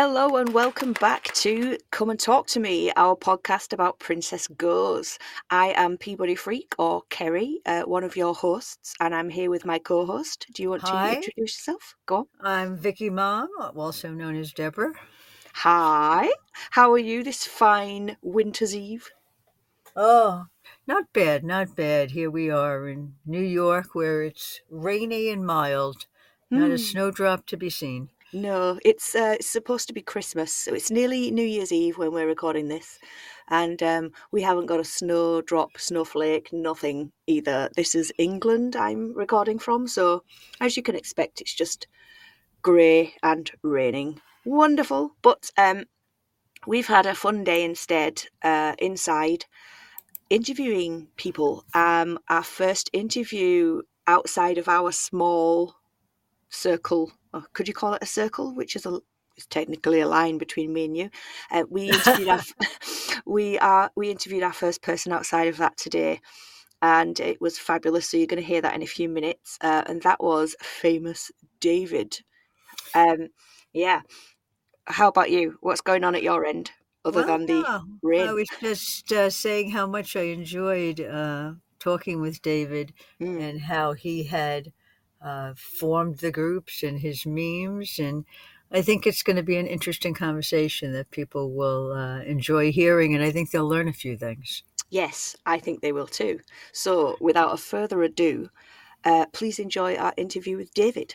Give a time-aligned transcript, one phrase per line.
[0.00, 5.18] Hello and welcome back to Come and Talk to Me, our podcast about Princess Goes.
[5.50, 9.64] I am Peabody Freak or Kerry, uh, one of your hosts, and I'm here with
[9.64, 10.46] my co-host.
[10.54, 11.08] Do you want Hi.
[11.08, 11.96] to introduce yourself?
[12.06, 12.26] Go on.
[12.40, 14.92] I'm Vicky Mom, also known as Deborah.
[15.54, 16.30] Hi.
[16.70, 19.10] How are you this fine winter's eve?
[19.96, 20.46] Oh,
[20.86, 22.12] not bad, not bad.
[22.12, 26.06] Here we are in New York where it's rainy and mild,
[26.52, 26.84] not a Hmm.
[26.84, 28.10] snowdrop to be seen.
[28.32, 32.26] No, it's uh, supposed to be Christmas, so it's nearly New Year's Eve when we're
[32.26, 32.98] recording this,
[33.48, 37.70] and um, we haven't got a snowdrop, snowflake, nothing either.
[37.74, 40.24] This is England I'm recording from, so
[40.60, 41.86] as you can expect, it's just
[42.60, 44.20] grey and raining.
[44.44, 45.84] Wonderful, but um,
[46.66, 49.46] we've had a fun day instead uh, inside
[50.28, 51.64] interviewing people.
[51.72, 55.74] Um, our first interview outside of our small
[56.50, 57.10] circle.
[57.32, 58.54] Or could you call it a circle?
[58.54, 59.00] Which is a
[59.36, 61.10] is technically a line between me and you.
[61.50, 62.40] Uh, we interviewed our
[63.26, 66.20] we are we interviewed our first person outside of that today,
[66.82, 68.08] and it was fabulous.
[68.10, 71.30] So you're going to hear that in a few minutes, uh, and that was famous
[71.60, 72.18] David.
[72.94, 73.28] Um,
[73.72, 74.02] yeah.
[74.86, 75.58] How about you?
[75.60, 76.70] What's going on at your end,
[77.04, 78.28] other than the Well, rain?
[78.28, 83.40] I was just uh, saying how much I enjoyed uh, talking with David Mm.
[83.40, 84.72] and how he had
[85.20, 87.98] uh, formed the groups and his memes.
[87.98, 88.24] And
[88.70, 93.14] I think it's going to be an interesting conversation that people will uh, enjoy hearing,
[93.14, 94.62] and I think they'll learn a few things.
[94.90, 96.40] Yes, I think they will too.
[96.72, 98.48] So, without a further ado,
[99.04, 101.14] uh, please enjoy our interview with David.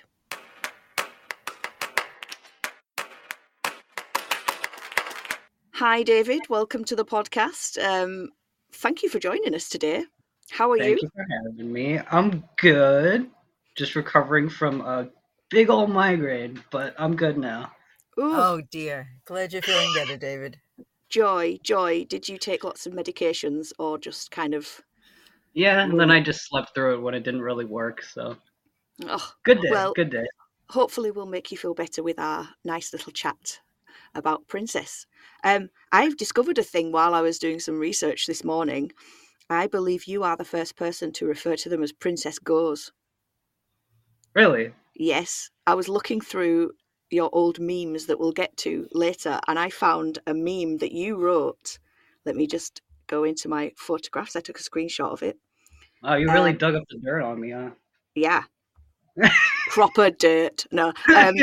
[5.74, 6.42] Hi, David.
[6.50, 7.84] Welcome to the podcast.
[7.84, 8.30] Um,
[8.74, 10.06] thank you for joining us today.
[10.52, 10.98] How are Thank you?
[10.98, 12.00] Thank you for having me.
[12.12, 13.30] I'm good.
[13.76, 15.10] Just recovering from a
[15.50, 17.72] big old migraine, but I'm good now.
[18.20, 19.08] Ooh, Oh dear.
[19.26, 20.60] Glad you're feeling better, David.
[21.10, 22.06] joy, joy.
[22.06, 24.82] Did you take lots of medications or just kind of?
[25.54, 28.04] Yeah, and then I just slept through it when it didn't really work.
[28.04, 28.38] So
[29.06, 29.70] Oh, good day.
[29.72, 30.26] Well- good day.
[30.70, 33.60] hopefully we'll make you feel better with our nice little chat
[34.16, 35.06] about Princess.
[35.44, 38.92] Um, I've discovered a thing while I was doing some research this morning.
[39.50, 42.92] I believe you are the first person to refer to them as Princess Goes.
[44.34, 44.74] Really?
[44.96, 46.72] Yes, I was looking through
[47.10, 51.16] your old memes that we'll get to later, and I found a meme that you
[51.18, 51.78] wrote.
[52.26, 54.36] Let me just go into my photographs.
[54.36, 55.38] I took a screenshot of it.
[56.04, 57.72] Oh, you really Um, dug up the dirt on me, huh?
[58.16, 58.44] Yeah,
[59.70, 60.66] proper dirt.
[60.72, 61.36] No, um,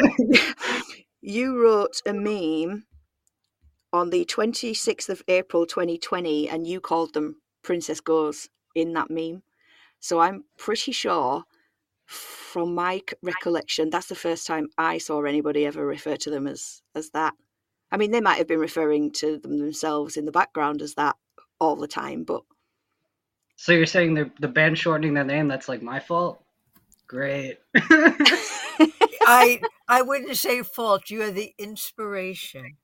[1.20, 2.84] you wrote a meme
[3.92, 9.42] on the 26th of April 2020 and you called them Princess Goes in that meme.
[9.98, 11.44] So I'm pretty sure
[12.10, 16.82] from my recollection that's the first time I saw anybody ever refer to them as
[16.94, 17.34] as that.
[17.93, 21.16] I mean they might have been referring to them themselves in the background as that
[21.60, 22.43] all the time, but
[23.56, 25.49] So you're saying the the band shortening their name?
[25.49, 26.43] That's like my fault?
[27.09, 27.59] Great.
[29.26, 31.10] I I wouldn't say fault.
[31.10, 32.76] You are the inspiration.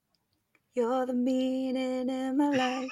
[0.75, 2.91] You're the meaning in my life.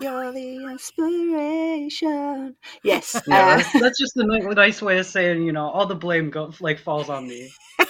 [0.00, 2.56] You're the inspiration.
[2.82, 3.20] Yes.
[3.26, 6.30] yeah, uh, that's, that's just a nice way of saying, you know, all the blame
[6.30, 7.50] go like falls on me.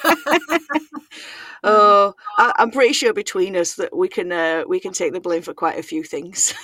[1.65, 5.21] Oh, I, I'm pretty sure between us that we can uh, we can take the
[5.21, 6.55] blame for quite a few things.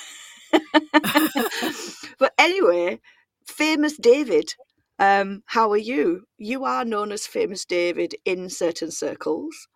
[2.19, 3.01] but anyway,
[3.45, 4.55] famous David,
[5.01, 6.25] um, how are you?
[6.39, 9.67] You are known as famous David in certain circles.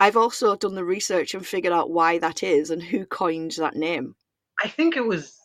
[0.00, 3.76] I've also done the research and figured out why that is and who coined that
[3.76, 4.16] name.
[4.62, 5.36] I think it was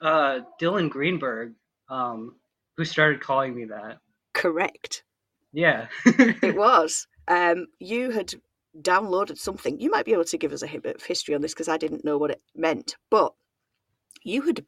[0.00, 1.54] uh, Dylan Greenberg
[1.88, 2.36] um,
[2.76, 3.98] who started calling me that.
[4.34, 5.04] Correct.
[5.52, 5.86] Yeah.
[6.06, 7.06] It was.
[7.28, 8.34] Um, you had
[8.80, 9.80] downloaded something.
[9.80, 11.76] You might be able to give us a bit of history on this because I
[11.76, 12.96] didn't know what it meant.
[13.10, 13.32] But
[14.22, 14.64] you had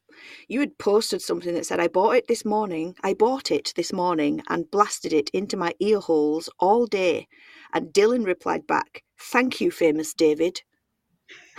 [0.49, 2.96] you had posted something that said, "I bought it this morning.
[3.02, 7.29] I bought it this morning and blasted it into my ear holes all day."
[7.73, 10.62] And Dylan replied back, "Thank you, famous David."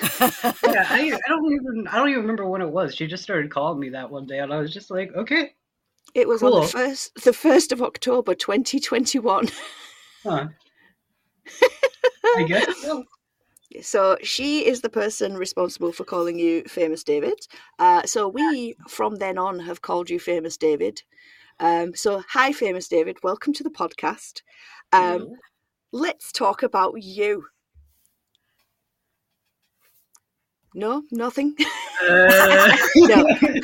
[0.01, 2.95] Yeah, I, I don't even I don't even remember when it was.
[2.95, 5.53] She just started calling me that one day, and I was just like, okay,
[6.13, 9.49] It was on the first the first of October, twenty twenty one.
[10.23, 10.47] huh.
[12.35, 12.77] I guess.
[12.77, 13.03] so.
[13.81, 17.39] So she is the person responsible for calling you Famous David.
[17.79, 21.01] Uh, so we, from then on, have called you Famous David.
[21.59, 23.17] Um, so hi, Famous David.
[23.23, 24.43] Welcome to the podcast.
[24.91, 25.31] Um,
[25.91, 27.45] let's talk about you.
[30.75, 31.55] No, nothing.
[32.03, 33.23] Uh, No.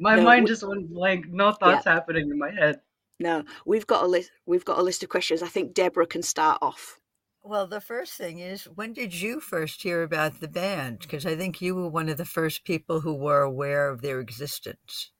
[0.00, 1.26] my No, mind we- just went blank.
[1.28, 2.80] No thoughts happening in my head.
[3.20, 4.32] no, we've got a list.
[4.46, 5.40] We've got a list of questions.
[5.42, 6.98] I think Deborah can start off.
[7.44, 11.00] Well, the first thing is, when did you first hear about the band?
[11.00, 14.18] Because I think you were one of the first people who were aware of their
[14.18, 15.12] existence.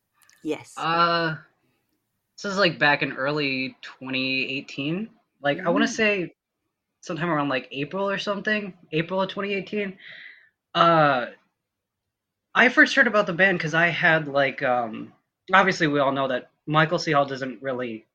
[0.43, 0.75] Yes.
[0.77, 1.37] Uh,
[2.37, 5.09] this is like back in early 2018.
[5.41, 5.89] Like I want Mm.
[5.89, 6.35] to say
[7.01, 9.97] sometime around like April or something, April of 2018.
[10.75, 11.27] Uh,
[12.55, 15.13] I first heard about the band because I had like um,
[15.53, 17.13] obviously we all know that Michael C.
[17.13, 18.07] Hall doesn't really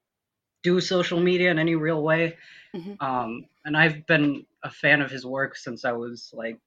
[0.63, 2.38] do social media in any real way.
[2.75, 3.01] Mhm.
[3.01, 6.59] Um, and I've been a fan of his work since I was like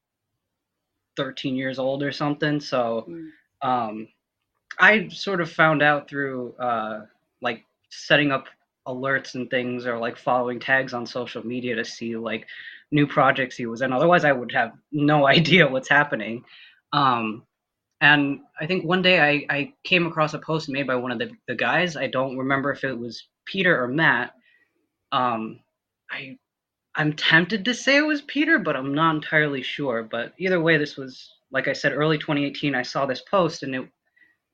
[1.16, 2.60] 13 years old or something.
[2.60, 3.32] So Mm.
[3.62, 4.08] um,
[4.78, 7.06] I sort of found out through uh,
[7.42, 8.46] like setting up
[8.87, 12.46] alerts and things or like following tags on social media to see like
[12.90, 13.92] new projects he was in.
[13.92, 16.44] Otherwise, I would have no idea what's happening.
[16.92, 17.44] Um,
[18.00, 21.19] and I think one day I, I came across a post made by one of
[21.19, 21.96] the, the guys.
[21.96, 24.34] I don't remember if it was Peter or Matt.
[25.12, 25.60] Um,
[26.10, 26.38] I
[26.96, 30.02] I'm tempted to say it was Peter, but I'm not entirely sure.
[30.02, 32.75] But either way, this was like I said, early 2018.
[32.75, 33.88] I saw this post and it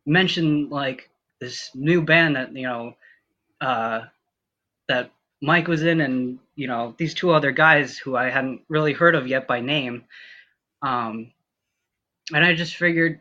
[0.06, 1.10] mentioned like
[1.40, 2.94] this new band that you know
[3.60, 4.02] uh,
[4.88, 5.10] that
[5.42, 9.14] Mike was in, and you know these two other guys who I hadn't really heard
[9.14, 10.04] of yet by name.
[10.82, 11.32] Um,
[12.34, 13.20] and I just figured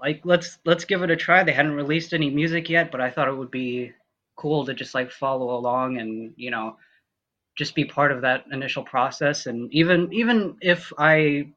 [0.00, 1.42] like let's let's give it a try.
[1.42, 3.92] They hadn't released any music yet, but I thought it would be
[4.36, 6.76] cool to just like follow along and you know
[7.56, 9.46] just be part of that initial process.
[9.46, 11.48] And even even if I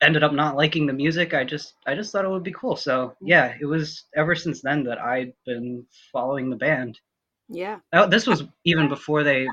[0.00, 2.76] ended up not liking the music, I just I just thought it would be cool.
[2.76, 7.00] So yeah, it was ever since then that I'd been following the band.
[7.48, 7.78] Yeah.
[7.92, 9.48] Oh, this was even before they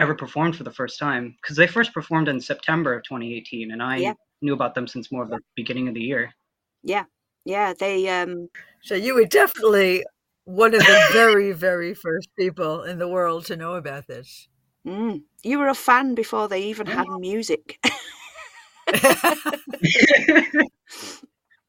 [0.00, 3.82] ever performed for the first time because they first performed in September of 2018, and
[3.82, 4.14] I Yeah.
[4.42, 6.34] knew about them since more of the beginning of the year.
[6.82, 7.04] Yeah.
[7.44, 7.74] Yeah.
[7.78, 8.48] They um
[8.82, 10.04] So you were definitely
[10.44, 14.48] one of the very, very first people in the world to know about this.
[14.86, 17.78] mm, you were a fan before they even had music.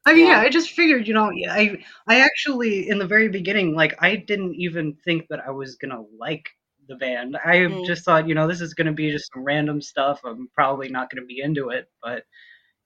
[0.04, 0.26] I mean, Yeah.
[0.26, 4.16] yeah, I just figured, you know, I I actually in the very beginning, like, I
[4.16, 6.48] didn't even think that I was gonna like
[6.88, 7.36] the band.
[7.44, 7.86] I Mm.
[7.86, 10.20] just thought, you know, this is gonna be just some random stuff.
[10.24, 12.24] I'm probably not gonna be into it, but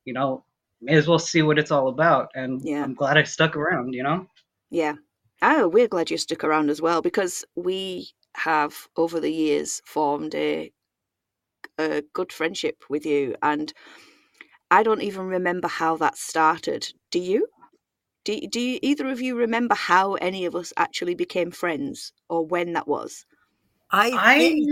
[0.04, 0.44] you know,
[0.81, 2.31] may as well see what it's all about.
[2.34, 2.84] And Yeah.
[2.84, 3.94] I'm glad I stuck around.
[3.94, 4.26] You know.
[4.70, 4.94] Yeah.
[5.43, 10.34] Oh, we're glad you stuck around as well because we have over the years formed
[10.34, 10.72] a
[11.78, 13.72] a good friendship with you and
[14.70, 16.92] I don't even remember how that started.
[17.10, 17.49] Do you?
[18.25, 22.44] Do, do you, either of you remember how any of us actually became friends or
[22.44, 23.25] when that was?
[23.90, 24.62] I I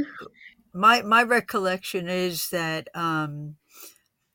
[0.74, 3.56] my my recollection is that um,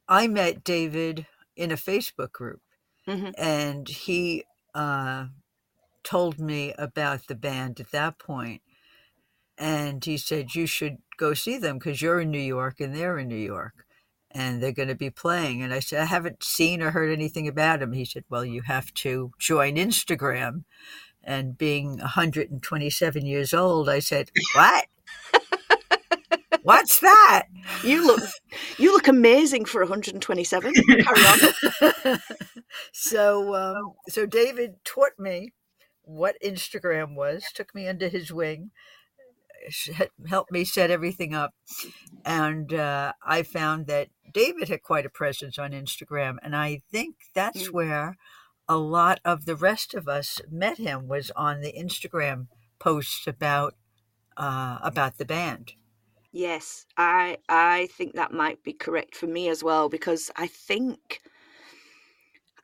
[0.07, 2.61] I met David in a Facebook group,
[3.07, 3.33] Mhm.
[3.37, 4.45] and he
[4.75, 5.27] uh,
[6.03, 8.61] told me about the band at that point,
[9.57, 13.19] and he said you should go see them because you're in New York and they're
[13.19, 13.85] in New York,
[14.31, 15.63] and they're going to be playing.
[15.63, 17.93] And I said I haven't seen or heard anything about him.
[17.93, 20.65] He said, well, you have to join Instagram.
[21.29, 24.87] And being 127 years old, I said, what?
[26.63, 27.43] What's that?
[27.83, 28.21] You look
[28.79, 30.73] you look amazing for 127.
[30.73, 32.19] Carry on.
[32.93, 35.53] so um, so David taught me
[36.01, 38.71] what Instagram was, took me under his wing,
[40.27, 41.51] helped me set everything up,
[42.25, 47.15] and uh, I found that David had quite a presence on Instagram, and I think
[47.35, 47.73] that's Mm.
[47.73, 48.17] where
[48.69, 52.47] a lot of the rest of us met him was on the Instagram
[52.77, 53.73] posts about
[54.37, 55.73] uh, about the band.
[56.31, 61.19] Yes, I I think that might be correct for me as well because I think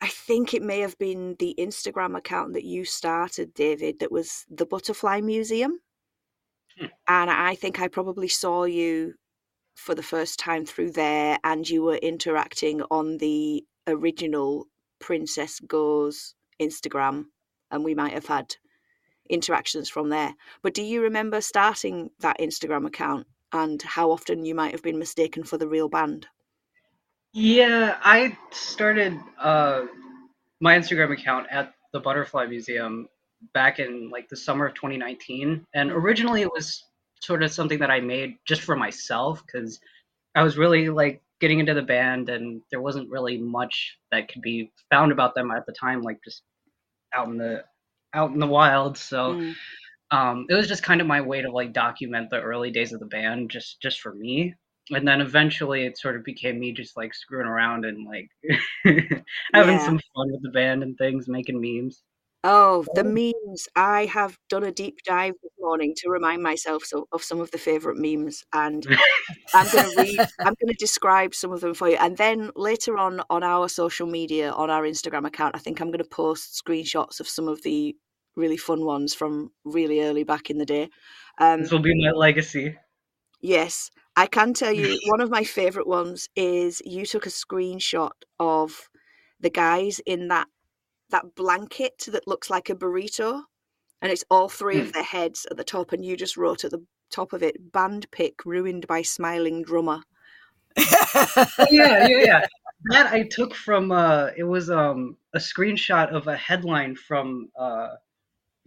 [0.00, 4.44] I think it may have been the Instagram account that you started, David, that was
[4.48, 5.80] the Butterfly Museum.
[6.78, 6.86] Hmm.
[7.08, 9.14] And I think I probably saw you
[9.74, 14.66] for the first time through there and you were interacting on the original
[14.98, 17.26] Princess Goes Instagram
[17.70, 18.56] and we might have had
[19.28, 20.34] interactions from there.
[20.62, 24.98] But do you remember starting that Instagram account and how often you might have been
[24.98, 26.26] mistaken for the real band?
[27.32, 29.82] Yeah, I started uh,
[30.60, 33.08] my Instagram account at the Butterfly Museum
[33.52, 36.84] back in like the summer of 2019, and originally it was
[37.20, 39.80] sort of something that I made just for myself because
[40.34, 44.42] I was really like getting into the band, and there wasn't really much that could
[44.42, 46.42] be found about them at the time, like just
[47.14, 47.64] out in the
[48.14, 48.98] out in the wild.
[48.98, 49.56] So Mm,
[50.10, 53.00] um, it was just kind of my way to like document the early days of
[53.00, 54.54] the band just just for me
[54.90, 58.28] and then eventually it sort of became me just like screwing around and like
[59.54, 59.80] having Yeah.
[59.80, 62.02] some fun with the band and things making memes
[62.48, 63.66] Oh, the memes.
[63.74, 67.50] I have done a deep dive this morning to remind myself so, of some of
[67.50, 68.86] the favorite memes and
[69.52, 72.52] I'm going to read I'm going to describe some of them for you and then
[72.54, 76.08] later on on our social media on our Instagram account I think I'm going to
[76.08, 77.96] post screenshots of some of the
[78.36, 80.88] really fun ones from really early back in the day.
[81.40, 82.76] Um, This will be my legacy.
[83.40, 88.12] Yes, I can tell you one of my favorite ones is you took a screenshot
[88.38, 88.88] of
[89.40, 90.46] the guys in that
[91.10, 93.42] that blanket that looks like a burrito
[94.02, 96.70] and it's all three of their heads at the top and you just wrote at
[96.70, 100.02] the top of it band pick ruined by smiling drummer.
[101.60, 102.40] Oh, yeah, yeah, yeah.
[102.84, 107.88] That I took from uh it was um a screenshot of a headline from uh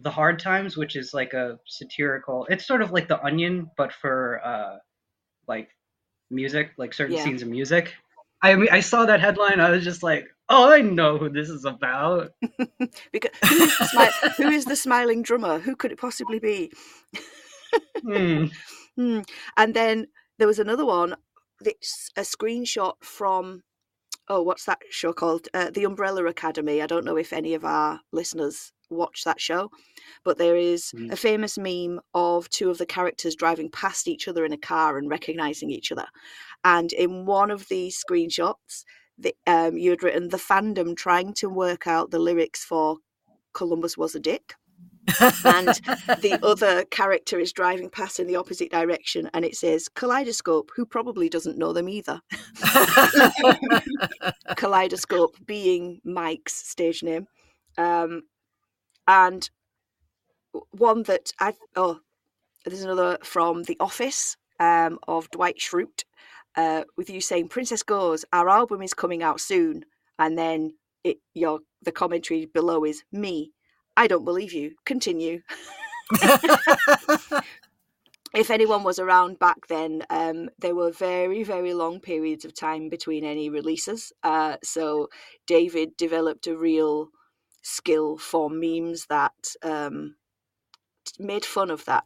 [0.00, 3.92] The Hard Times, which is like a satirical it's sort of like the onion, but
[3.92, 4.78] for uh
[5.48, 5.70] like
[6.30, 7.22] music, like certain Yeah.
[7.22, 7.94] scenes of music.
[8.42, 11.48] I mean I saw that headline, I was just like, oh I know who this
[11.48, 12.32] is about.
[13.12, 15.58] Because who is, the smi- who is the smiling drummer?
[15.58, 16.70] Who could it possibly be?
[18.04, 18.46] Hmm.
[18.96, 19.20] Hmm.
[19.56, 21.14] And then there was another one.
[21.64, 23.62] It's a screenshot from
[24.28, 25.48] oh, what's that show called?
[25.54, 26.82] Uh, the Umbrella Academy.
[26.82, 29.70] I don't know if any of our listeners watch that show,
[30.24, 31.12] but there is Mm.
[31.12, 34.98] a famous meme of two of the characters driving past each other in a car
[34.98, 36.06] and recognizing each other.
[36.64, 38.84] And in one of these screenshots,
[39.20, 42.96] the, um, you had written the fandom trying to work out the lyrics for
[43.52, 44.54] Columbus was a dick.
[45.44, 45.68] And
[46.20, 50.86] the other character is driving past in the opposite direction and it says kaleidoscope who
[50.86, 52.20] probably doesn't know them either.
[54.56, 57.26] Kaleidoscope being mike's stage name.
[57.78, 58.22] Um,
[59.06, 59.50] and
[60.72, 62.00] one that i oh
[62.64, 66.04] there's another from the office um, of dwight schrute
[66.56, 69.84] uh, with you saying princess goes our album is coming out soon
[70.18, 70.72] and then
[71.04, 73.52] it your the commentary below is me
[73.96, 75.40] i don't believe you continue
[78.34, 82.88] if anyone was around back then, um, there were very, very long periods of time
[82.88, 84.12] between any releases.
[84.22, 85.08] Uh, so
[85.46, 87.08] David developed a real
[87.62, 90.14] skill for memes that um,
[91.18, 92.04] made fun of that.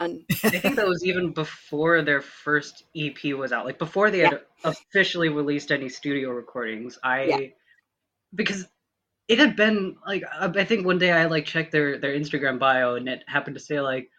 [0.00, 3.64] And I think that was even before their first EP was out.
[3.64, 6.98] Like before they had officially released any studio recordings.
[7.02, 7.38] I Yeah.
[8.34, 8.66] because
[9.28, 12.94] it had been like I think one day I like checked their their Instagram bio
[12.96, 14.10] and it happened to say like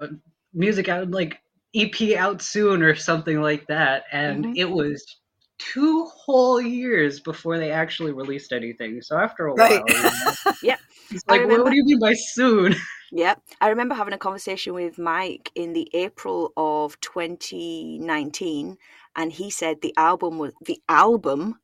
[0.00, 0.08] uh,
[0.54, 1.38] music out like
[1.74, 4.56] EP out soon or something like that and Mhm.
[4.56, 5.20] it was
[5.58, 9.02] two whole years before they actually released anything.
[9.02, 9.82] So after a Right.
[9.82, 10.76] while, you know, Yeah.
[11.10, 12.74] it's like what, remember- what do you mean by soon?
[13.12, 18.76] yeah, I remember having a conversation with Mike in the April of 2019,
[19.16, 21.58] and he said the album was the album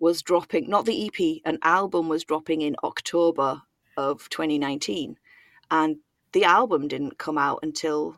[0.00, 3.60] was dropping, not the EP, an album was dropping in October
[3.96, 5.16] of 2019,
[5.70, 5.96] and
[6.32, 8.16] the album didn't come out until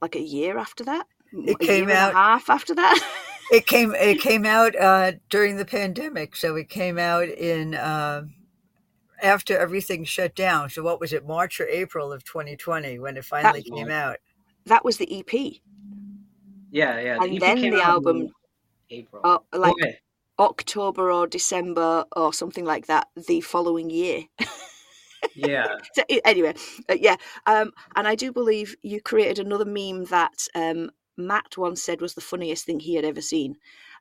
[0.00, 1.06] like a year after that.
[1.32, 2.98] It came out- half after that.
[3.50, 8.24] It came it came out uh, during the pandemic, so it came out in uh,
[9.22, 10.68] after everything shut down.
[10.70, 14.16] So what was it, March or April of 2020 when it finally That- came out?
[14.66, 15.62] that was the EP,
[16.70, 17.18] Yeah, yeah.
[17.22, 18.28] and EP then the album,
[18.90, 19.22] April.
[19.24, 19.98] uh, like Okay.
[20.38, 24.24] October or December or something like that, the following year.
[25.34, 25.68] Yeah.
[25.94, 26.54] so anyway,
[26.90, 31.82] uh, yeah, um, and I do believe you created another meme that um, Matt once
[31.82, 33.56] said was the funniest thing he had ever seen,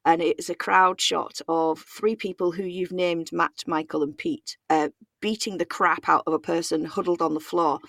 [0.06, 4.58] and it's a crowd shot of three people who you've named Matt, Michael, and Pete
[4.70, 7.80] uh, beating the crap out of a person huddled on the floor,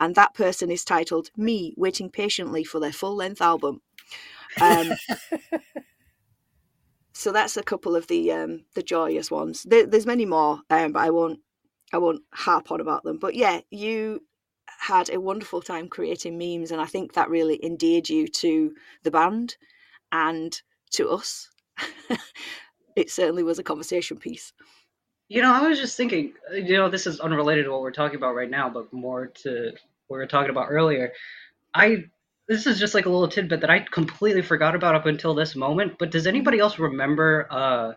[0.00, 3.80] and that person is titled "Me Waiting Patiently for Their Full Length Album."
[4.60, 4.92] Um,
[7.12, 9.62] so that's a couple of the um, the joyous ones.
[9.62, 11.40] There, there's many more, um, but I won't
[11.92, 13.18] I won't harp on about them.
[13.18, 14.20] But yeah, you
[14.78, 19.10] had a wonderful time creating memes, and I think that really endeared you to the
[19.10, 19.56] band
[20.12, 20.60] and
[20.92, 21.50] to us.
[22.96, 24.52] it certainly was a conversation piece.
[25.28, 28.16] You know, I was just thinking, you know, this is unrelated to what we're talking
[28.16, 29.72] about right now, but more to
[30.06, 31.12] what we were talking about earlier.
[31.74, 32.04] I
[32.46, 35.56] this is just like a little tidbit that I completely forgot about up until this
[35.56, 37.92] moment, but does anybody else remember uh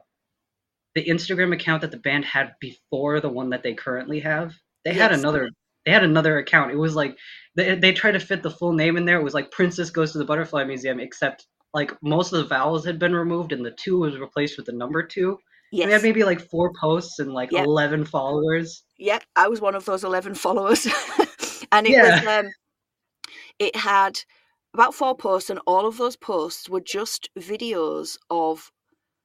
[0.96, 4.56] the Instagram account that the band had before the one that they currently have?
[4.86, 5.50] They had another
[5.88, 6.72] they had another account.
[6.72, 7.17] It was like
[7.56, 9.17] they they tried to fit the full name in there.
[9.20, 12.86] It was like Princess Goes to the Butterfly Museum, except like most of the vowels
[12.86, 15.38] had been removed and the two was replaced with the number two.
[15.72, 17.65] We had maybe like four posts and like Yep.
[17.65, 18.84] 11 followers.
[18.98, 20.86] yep, I was one of those eleven followers,
[21.72, 22.20] and it Yeah.
[22.20, 22.51] was um,
[23.60, 24.20] it had
[24.74, 28.72] about four posts, and all of those posts were just videos of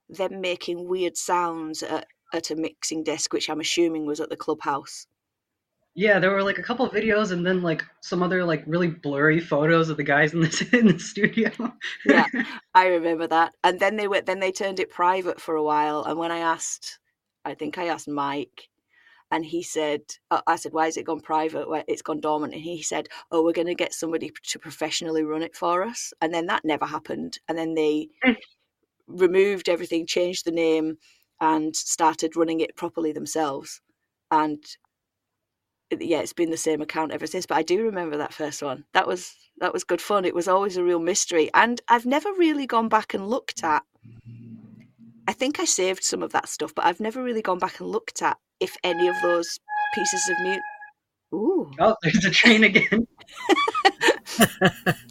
[0.09, 4.37] them making weird sounds at, at a mixing desk, which I'm assuming was at the
[4.37, 5.07] clubhouse.
[5.95, 9.41] Yeah, there were like a couple videos and then like some other like really blurry
[9.41, 11.51] photos of the guys in the in the studio.
[12.05, 12.27] yeah,
[12.75, 13.55] I remember that.
[13.63, 16.39] And then they went then they turned it private for a while and when I
[16.39, 16.99] asked
[17.45, 18.69] I think I asked Mike
[19.31, 22.55] and he said uh, I said why has it gone private where it's gone dormant
[22.55, 26.13] and he said oh we're going to get somebody to professionally run it for us
[26.21, 28.37] and then that never happened and then they Mm.
[29.09, 30.97] removed everything changed the name
[31.41, 33.81] and started running it properly themselves
[34.31, 34.63] and
[36.01, 37.47] yeah, it's been the same account ever since.
[37.47, 38.85] But I do remember that first one.
[38.95, 40.25] That was that was good fun.
[40.25, 43.83] It was always a real mystery, and I've never really gone back and looked at.
[45.29, 47.89] I think I saved some of that stuff, but I've never really gone back and
[47.89, 49.59] looked at if any of those
[49.95, 50.63] pieces of music.
[51.35, 53.07] Ooh, Oh, there's a train again.
[54.27, 54.51] Shout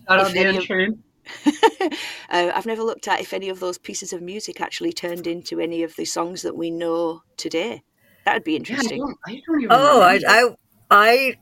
[0.09, 1.03] out If the any end of- train.
[2.29, 5.59] uh, I've never looked at if any of those pieces of music actually turned into
[5.59, 7.83] any of the songs that we know today.
[8.25, 8.99] That would be Yeah, I interesting.
[8.99, 9.67] don't, I don't even.
[9.71, 10.19] Oh, I.
[10.27, 10.49] I,
[10.91, 11.37] I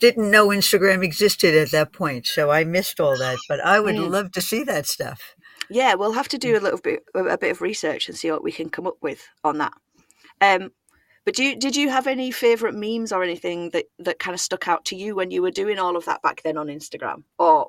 [0.00, 3.38] didn't know Instagram existed at that point, so I missed all that.
[3.48, 4.10] But I would Mm.
[4.10, 5.34] love to see that stuff.
[5.70, 8.44] Yeah, we'll have to do a little bit a bit of research and see what
[8.44, 9.72] we can come up with on that.
[10.40, 10.70] Um,
[11.24, 14.40] but do you, did you have any favorite memes or anything that that kind of
[14.40, 17.24] stuck out to you when you were doing all of that back then on Instagram?
[17.38, 17.68] Or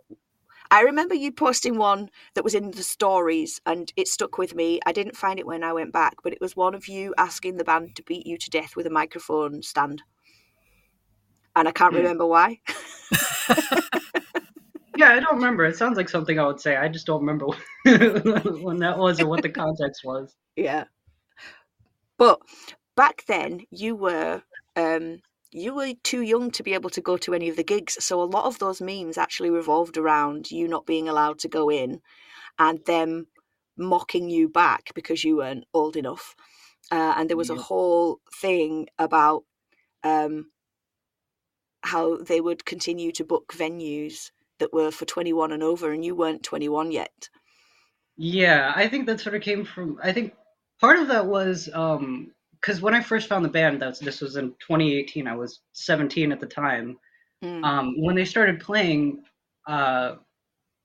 [0.72, 4.80] I remember you posting one that was in the stories and it stuck with me.
[4.86, 7.58] I didn't find it when I went back, but it was one of you asking
[7.58, 10.04] the band to beat you to death with a microphone stand.
[11.56, 12.60] And I can't remember why.
[15.02, 15.66] Yeah, I don't remember.
[15.66, 16.76] It sounds like something I would say.
[16.76, 17.48] I just don't remember
[17.86, 20.36] when that was or what the context was.
[20.56, 20.86] Yeah.
[22.18, 22.40] But
[22.96, 24.44] back then you were
[24.76, 25.22] um
[25.52, 27.98] you were too young to be able to go to any of the gigs.
[28.04, 31.72] So a lot of those memes actually revolved around you not being allowed to go
[31.72, 32.02] in
[32.60, 33.28] and them
[33.78, 36.36] mocking you back because you weren't old enough.
[36.92, 39.46] Uh, and there was a whole thing about
[40.04, 40.52] um
[41.84, 46.16] how they would continue to book venues that were for 21 and over and you
[46.16, 47.30] weren't 21 yet.
[48.18, 50.00] Yeah, I think that sort of came from.
[50.04, 50.34] I think
[50.80, 54.36] part of that was um because when I first found the band, that's this was
[54.36, 55.28] in 2018.
[55.28, 56.98] I was 17 at the time.
[57.44, 57.64] Mm.
[57.64, 59.24] Um, when they started playing,
[59.68, 60.16] uh,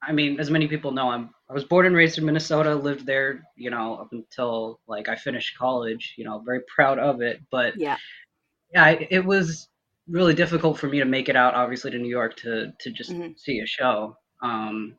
[0.02, 3.06] I mean, as many people know, I'm I was born and raised in Minnesota, lived
[3.06, 6.14] there, you know, up until like I finished college.
[6.16, 7.40] You know, very proud of it.
[7.50, 7.98] But Yeah.
[8.72, 9.68] yeah, it was
[10.08, 13.10] really difficult for me to make it out, obviously, to New York to to just
[13.10, 13.38] Mhm.
[13.38, 14.16] see a show.
[14.42, 14.96] Um,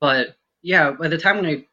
[0.00, 1.66] but yeah, by the time when I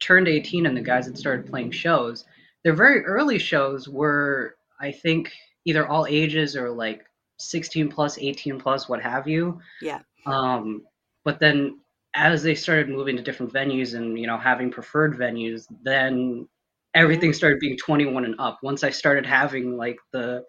[0.00, 2.24] turned 18 and the guys had started playing shows,
[2.64, 5.32] their very early shows were, I think,
[5.64, 7.04] either all ages or like
[7.38, 9.60] 16 plus, 18 plus, what have you.
[9.80, 10.02] Yeah.
[10.26, 10.86] Um,
[11.24, 11.80] but then
[12.14, 16.48] as they started moving to different venues and you know having preferred venues, then
[16.94, 18.58] everything started being 21 and up.
[18.62, 20.44] Once I started having like the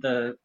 [0.00, 0.36] the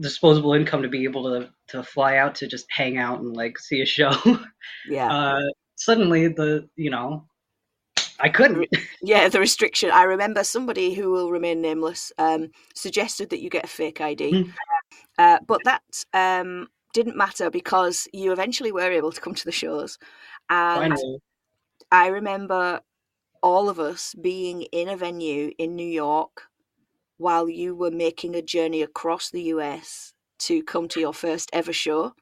[0.00, 3.58] disposable income to be able to to fly out to just hang out and like
[3.58, 4.12] see a show,
[4.88, 5.10] Yeah.
[5.12, 5.40] uh,
[5.76, 7.26] suddenly the you know
[8.18, 8.68] I couldn't.
[9.02, 9.90] Yeah, the restriction.
[9.90, 14.32] I remember somebody who will remain nameless um, suggested that you get a fake ID,
[14.32, 14.52] Mm.
[15.18, 15.82] uh, but that
[16.12, 19.98] um, didn't matter because you eventually were able to come to the shows.
[20.50, 21.18] And Finally.
[21.92, 22.80] I remember
[23.42, 26.49] all of us being in a venue in New York
[27.20, 31.72] while you were making a journey across the US to come to your first ever
[31.72, 32.14] show.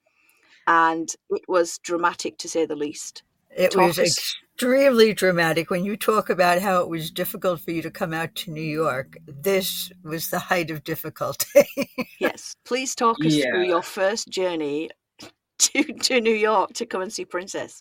[0.67, 3.23] And it was dramatic to say the least.
[3.57, 5.71] It Talk was us- extremely dramatic.
[5.71, 8.61] When you talk about how it was difficult for you to come out to New
[8.61, 11.47] York, this was the height of difficulty.
[12.21, 14.91] Yes, please talk us through your first journey
[15.59, 17.81] to, to New York to come and see Princess.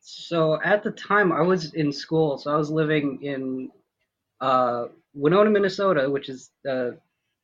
[0.00, 2.38] So at the time, I was in school.
[2.38, 3.70] So I was living in
[4.40, 6.92] uh, Winona, Minnesota, which is a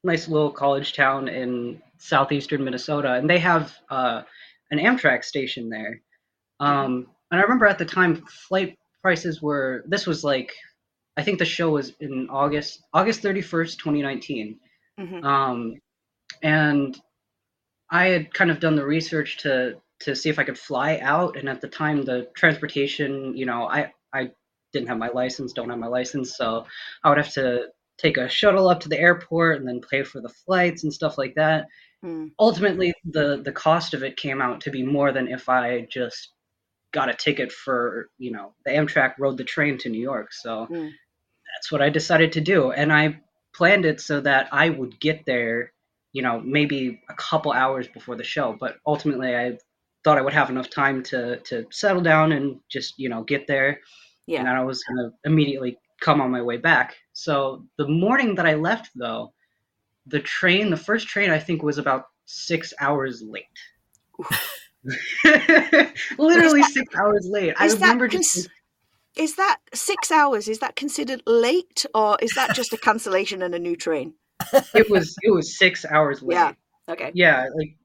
[0.05, 4.23] nice little college town in southeastern Minnesota, and they have uh,
[4.71, 6.01] an Amtrak station there.
[6.61, 9.85] Um, and I remember at the time, flight prices were.
[9.89, 10.53] This was like,
[11.17, 14.59] I think the show was in August, August thirty first, twenty nineteen.
[14.99, 15.25] Mhm.
[15.25, 15.75] Um,
[16.43, 16.99] and
[17.91, 21.37] I had kind of done the research to to see if I could fly out,
[21.37, 23.93] and at the time the transportation, you know, I
[24.73, 26.67] didn't have my license, don't have my license, so
[27.05, 27.67] I would have to
[27.99, 31.17] take a shuttle up to the airport and then pay for the flights and stuff
[31.19, 31.67] like that.
[32.05, 32.33] Mm.
[32.39, 36.33] Ultimately, the the cost of it came out to be more than if I just
[36.93, 40.33] got a ticket for, you know, the Amtrak rode the train to New York.
[40.33, 40.93] So Mm.
[41.55, 42.73] that's what I decided to do.
[42.73, 43.21] And I
[43.55, 45.73] planned it so that I would get there,
[46.13, 48.57] you know, maybe a couple hours before the show.
[48.59, 49.59] But ultimately, I
[50.05, 53.47] thought I would have enough time to to settle down and just, you know, get
[53.47, 53.81] there.
[54.27, 54.41] Yeah.
[54.41, 56.97] And then I was going to immediately come on my way back.
[57.13, 59.33] So the morning that I left, though,
[60.07, 63.45] the train, the first train, I think was about six hours late.
[66.19, 67.55] Literally that- six hours late.
[67.59, 68.49] I is that remember cons- just
[69.17, 70.49] Is that six hours?
[70.49, 74.15] Is that considered late, or is that just a cancellation and a new train?
[74.75, 76.35] it was it was six hours late.
[76.35, 76.53] Yeah.
[76.89, 77.11] Okay.
[77.15, 77.77] yeah like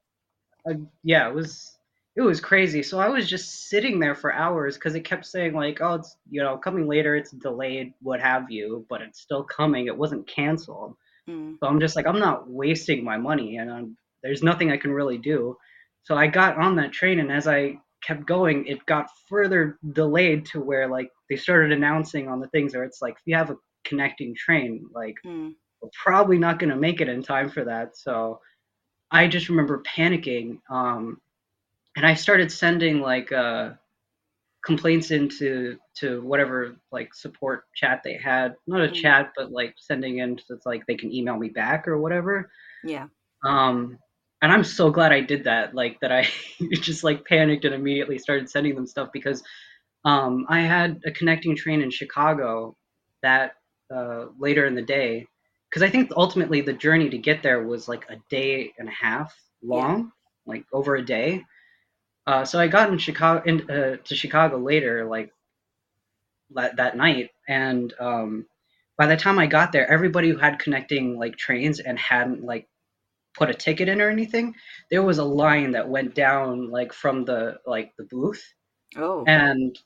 [0.69, 1.75] uh, yeah it was
[2.15, 5.53] it was crazy so i was just sitting there for hours because it kept saying
[5.53, 9.43] like oh it's you know coming later it's delayed what have you but it's still
[9.43, 10.95] coming it wasn't canceled
[11.29, 11.57] Mm.
[11.59, 14.91] so i'm just like i'm not wasting my money and I'm, there's nothing i can
[14.91, 15.55] really do
[16.03, 20.47] so i got on that train and as i kept going it got further delayed
[20.47, 23.51] to where like they started announcing on the things where it's like if you have
[23.51, 25.53] a connecting train like Mm.
[25.79, 27.95] we're probably not going to make it in time for that.
[27.97, 28.39] So
[29.11, 30.59] I just remember panicking.
[30.69, 31.19] Um,
[31.95, 33.71] and I started sending like uh,
[34.65, 38.55] complaints into to whatever like support chat they had.
[38.67, 38.95] Not a Mm.
[38.95, 42.51] chat, but like sending in so it's like they can email me back or whatever.
[42.83, 43.07] Yeah.
[43.45, 43.97] Um,
[44.41, 45.75] and I'm so glad I did that.
[45.75, 46.27] Like that I
[46.73, 49.43] just like panicked and immediately started sending them stuff because
[50.05, 52.75] um, I had a connecting train in Chicago
[53.23, 53.53] that
[53.93, 55.27] uh, later in the day
[55.69, 58.91] because I think ultimately the journey to get there was like a day and a
[58.91, 60.11] half long,
[60.45, 61.43] like over a day.
[62.27, 65.33] Uh, so I got in Chicago in, uh, to Chicago later, like
[66.51, 68.45] that, that night, and um,
[68.97, 72.67] by the time I got there, everybody who had connecting like trains and hadn't like
[73.37, 74.55] put a ticket in or anything,
[74.91, 78.43] there was a line that went down like from the like the booth,
[78.97, 79.23] Oh.
[79.27, 79.77] and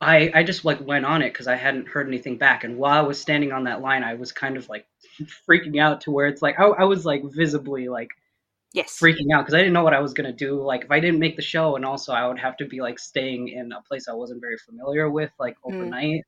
[0.00, 2.64] I I just like went on it because I hadn't heard anything back.
[2.64, 4.86] And while I was standing on that line, I was kind of like
[5.50, 8.10] freaking out to where it's like I, I was like visibly like
[8.72, 9.02] yes.
[9.02, 10.62] freaking out because I didn't know what I was gonna do.
[10.62, 12.98] Like if I didn't make the show, and also I would have to be like
[12.98, 15.74] staying in a place I wasn't very familiar with, like Mm.
[15.74, 16.22] overnight.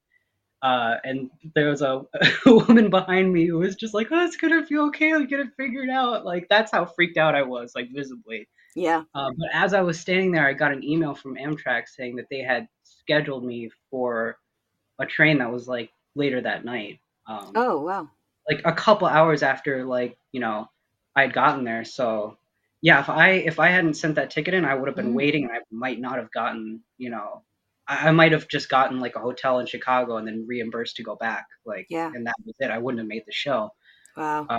[0.63, 2.03] Uh, and there was a,
[2.47, 5.13] a woman behind me who was just like, "Oh, it's gonna be okay.
[5.13, 8.49] I'll get it figured out." Like that's how freaked out I was, like visibly.
[8.75, 9.05] Yeah.
[9.15, 12.27] Uh, but as I was standing there, I got an email from Amtrak saying that
[12.31, 14.39] they had scheduled me for
[15.01, 17.01] a train that was like later that night.
[17.29, 18.09] Um, Oh wow.
[18.49, 20.69] like a couple hours after like you know
[21.17, 21.85] I'd gotten there.
[21.85, 22.39] So
[22.83, 25.15] yeah, if I if I hadn't sent that ticket in, I would have been Mm.
[25.15, 27.45] waiting, and I might not have gotten you know
[27.89, 31.03] I, I might have just gotten like a hotel in Chicago and then reimbursed to
[31.05, 31.47] go back.
[31.67, 32.13] Like Yeah.
[32.15, 32.71] and that was it.
[32.71, 33.71] I wouldn't have made the show.
[34.17, 34.51] Wow.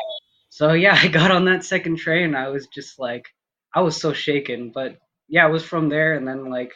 [0.50, 2.36] So yeah, I got on that second train.
[2.36, 3.26] I was just like,
[3.74, 4.72] I was so shaken.
[4.72, 6.74] But yeah, it was from there, and then like,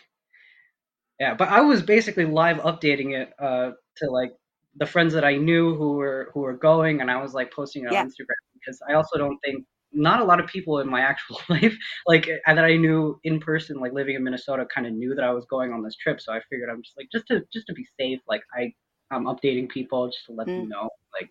[1.20, 1.36] yeah.
[1.36, 4.32] But I was basically live updating it uh, to like
[4.76, 7.86] the friends that I knew who were who were going, and I was like posting
[7.86, 8.02] it Yeah.
[8.02, 11.40] on Instagram because I also don't think not a lot of people in my actual
[11.50, 11.76] life
[12.08, 15.24] like uh, that I knew in person, like living in Minnesota, kind of knew that
[15.24, 16.20] I was going on this trip.
[16.22, 18.74] So I figured I'm just like just to just to be safe, like I
[19.12, 20.70] I'm updating people just to let them Mm.
[20.70, 21.30] know like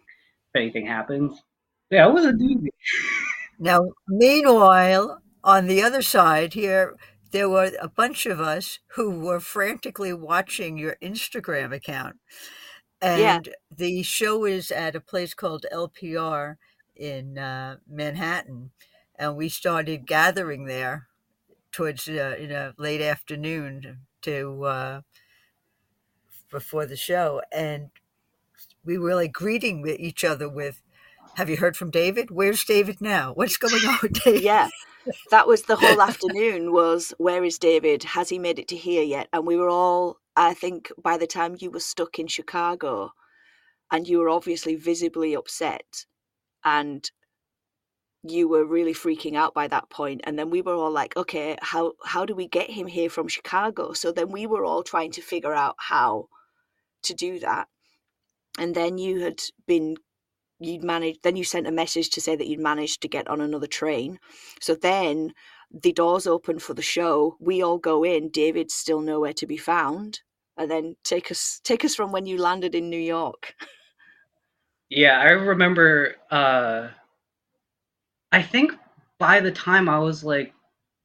[0.54, 1.42] if anything happens.
[1.90, 2.68] Yeah, it was a doozy.
[3.58, 6.96] Now, meanwhile, on the other side here,
[7.30, 12.16] there were a bunch of us who were frantically watching your Instagram account.
[13.02, 13.38] Yeah.
[13.38, 16.56] And the show is at a place called LPR
[16.96, 18.70] in uh, Manhattan.
[19.16, 21.08] And we started gathering there
[21.70, 25.00] towards uh, in a late afternoon to uh,
[26.50, 27.42] before the show.
[27.52, 27.90] And
[28.84, 30.82] we were like greeting with each other with,
[31.36, 32.30] Have you heard from David?
[32.30, 33.32] Where's David now?
[33.34, 34.42] What's going on David?
[34.42, 34.68] yeah
[35.30, 39.02] that was the whole afternoon was where is david has he made it to here
[39.02, 43.12] yet and we were all i think by the time you were stuck in chicago
[43.90, 46.06] and you were obviously visibly upset
[46.64, 47.10] and
[48.24, 51.56] you were really freaking out by that point and then we were all like okay
[51.60, 53.92] how how do we get him here from chicago?
[53.92, 56.28] So then we were all trying to figure out how
[57.02, 57.68] to do that
[58.58, 59.96] and then you had been
[60.60, 63.40] you'd managed then you sent a message to say that you'd managed to get on
[63.40, 64.18] another train.
[64.60, 65.32] So then
[65.72, 69.56] the doors open for the show we all go in david's still nowhere to be
[69.56, 70.20] found
[70.56, 73.54] and then take us take us from when you landed in new york
[74.94, 76.16] Yeah, I remember.
[76.30, 76.88] Uh,
[78.30, 78.72] I think
[79.18, 80.52] by the time I was like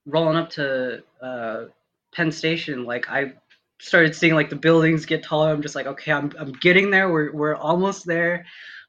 [0.06, 1.66] rolling up to uh,
[2.14, 3.34] Penn Station, like I
[3.80, 5.52] started seeing like the buildings get taller.
[5.52, 7.10] I'm just like, okay, I'm I'm getting there.
[7.10, 8.46] We're we're almost there.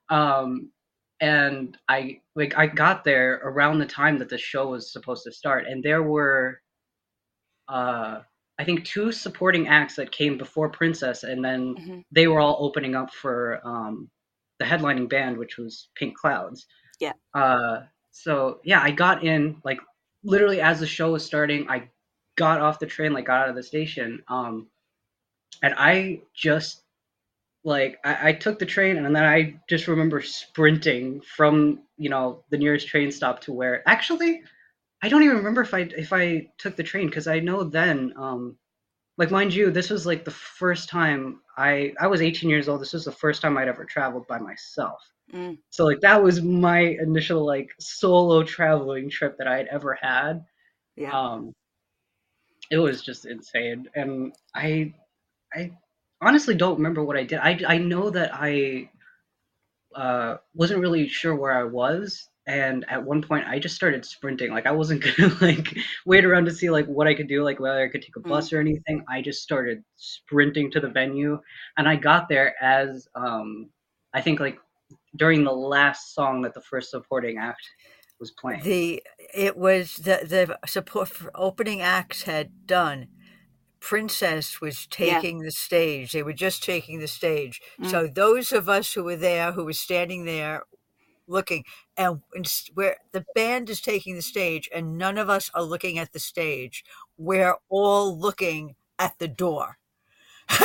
[0.08, 0.72] Um,
[1.20, 5.32] and I like I got there around the time that the show was supposed to
[5.32, 6.60] start, and there were,
[7.68, 8.20] uh,
[8.58, 12.04] I think two supporting acts that came before Princess, and then Mhm.
[12.10, 14.10] they were all opening up for um,
[14.58, 16.66] the headlining band, which was Pink Clouds.
[17.00, 17.12] Yeah.
[17.34, 19.80] Uh, so yeah, I got in like
[20.24, 21.68] literally as the show was starting.
[21.68, 21.88] I
[22.36, 24.68] got off the train, like got out of the station, um,
[25.62, 26.82] and I just
[27.64, 32.44] like I, I took the train and then I just remember sprinting from you know
[32.50, 34.42] the nearest train stop to where actually
[35.02, 38.14] I don't even remember if I if I took the train because I know then
[38.16, 38.56] um
[39.18, 42.80] like mind you this was like the first time I I was 18 years old.
[42.80, 45.00] This was the first time I'd ever traveled by myself.
[45.34, 45.58] Mm.
[45.68, 50.44] so like that was my initial like solo traveling trip that I had ever had.
[50.96, 51.10] Yeah.
[51.10, 51.52] um
[52.70, 53.88] it was just insane.
[53.94, 54.94] And I
[55.54, 55.72] I
[56.22, 57.40] honestly don't remember what I did.
[57.40, 58.90] I I know that I
[59.94, 64.50] uh wasn't really sure where I was and at one point I just started sprinting
[64.50, 67.60] like I wasn't gonna like wait around to see like what I could do like
[67.60, 71.38] whether I could take a bus or anything I just started sprinting to the venue
[71.76, 73.68] and I got there as um
[74.14, 74.58] I think like
[75.16, 77.62] during the last song that the first supporting act
[78.18, 79.02] was playing The
[79.34, 83.08] it was the the support for opening acts had done.
[83.80, 85.14] Princess was Yeah.
[85.14, 86.10] taking the stage.
[86.10, 87.60] They were just taking the stage.
[87.80, 87.90] Mm.
[87.90, 90.64] So those of us who were there, who were standing there
[91.28, 91.64] looking,
[91.96, 92.20] and
[92.74, 96.18] where the band is taking the stage, and none of us are looking at the
[96.18, 96.84] stage.
[97.16, 99.78] We're all looking at the door.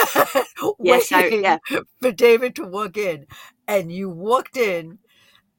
[0.80, 1.58] Yes, I- yeah.
[2.02, 3.26] for David to walk in.
[3.67, 4.99] And you walked in,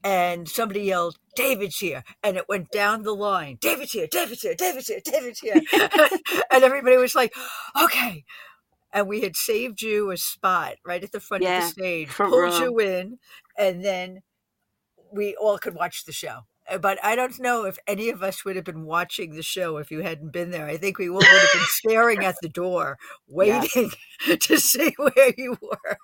[0.02, 2.04] and somebody yelled, David's here.
[2.22, 5.60] And it went down the line David's here, David's here, David's here, David's here.
[6.50, 7.34] and everybody was like,
[7.82, 8.24] okay.
[8.92, 12.32] And we had saved you a spot right at the front of the stage, pulled
[12.32, 12.58] row.
[12.60, 13.18] you in,
[13.58, 14.20] and then
[15.14, 16.40] we all could watch the show.
[16.68, 19.76] Uh, But I don't know if any of us would have been watching the show
[19.78, 20.66] if you hadn't been there.
[20.66, 22.98] I think we all would have been staring at the door,
[23.28, 23.60] Yeah.
[23.60, 23.90] waiting
[24.40, 25.98] to see where you were.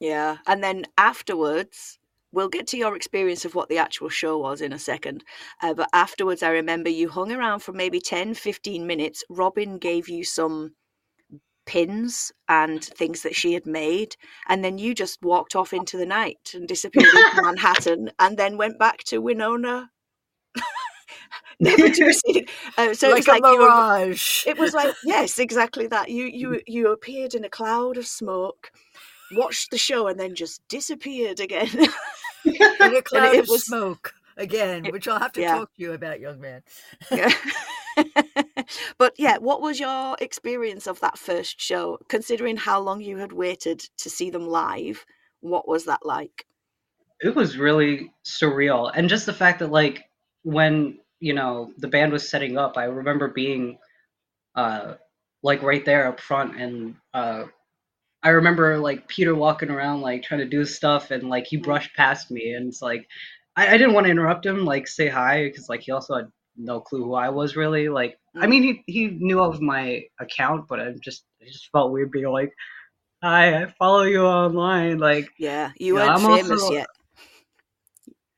[0.00, 0.38] Yeah.
[0.46, 1.98] And then afterwards,
[2.32, 5.24] we'll get to your experience of what the actual show was in a second.
[5.62, 9.24] Uh, but afterwards, I remember you hung around for maybe 10, 15 minutes.
[9.30, 10.74] Robin gave you some
[11.66, 14.16] pins and things that she had made.
[14.48, 18.56] And then you just walked off into the night and disappeared into Manhattan and then
[18.56, 19.90] went back to Winona.
[21.60, 22.44] Never to be seen.
[22.76, 24.46] Uh, so like it's a like you were, mirage.
[24.46, 28.70] it was like yes exactly that you you you appeared in a cloud of smoke
[29.32, 31.70] watched the show and then just disappeared again
[32.44, 35.58] in a cloud it of was- smoke again, which I'll have to yeah.
[35.58, 36.62] talk to you about, young man.
[37.10, 37.32] Yeah.
[38.98, 41.98] but yeah what was your experience of that first show?
[42.08, 45.04] Considering how long you had waited to see them live
[45.40, 46.46] what was that like?
[47.20, 50.04] It was really surreal and just the fact that like
[50.42, 53.78] when you know the band was setting up i remember being
[54.54, 54.94] uh
[55.42, 57.44] like right there up front and uh
[58.22, 61.94] i remember like peter walking around like trying to do stuff and like he brushed
[61.96, 63.06] past me and it's like
[63.56, 66.26] i, I didn't want to interrupt him like say hi because like he also had
[66.56, 68.50] no clue who i was really like i Mm.
[68.50, 72.28] mean he, he knew of my account but i just it just felt weird being
[72.28, 72.52] like
[73.22, 76.86] hi i follow you online like yeah you Yeah, weren't I'm famous also- yet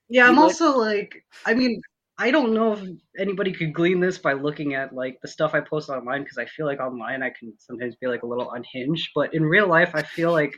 [0.09, 1.81] Yeah, I'm would- also like, I mean,
[2.19, 2.81] I don't know if
[3.19, 6.47] anybody could glean this by looking at like the stuff I post online because I
[6.47, 9.91] feel like online I can sometimes be like a little unhinged, but in real life
[9.95, 10.53] I feel like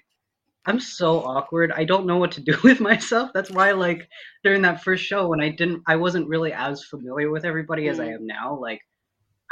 [0.67, 1.73] I'm so awkward.
[1.73, 3.31] I don't know what to do with myself.
[3.35, 4.09] That's why like
[4.45, 7.99] during that first show when I didn't I wasn't really as familiar with everybody as
[8.01, 8.15] I Mm.
[8.15, 8.81] am now, like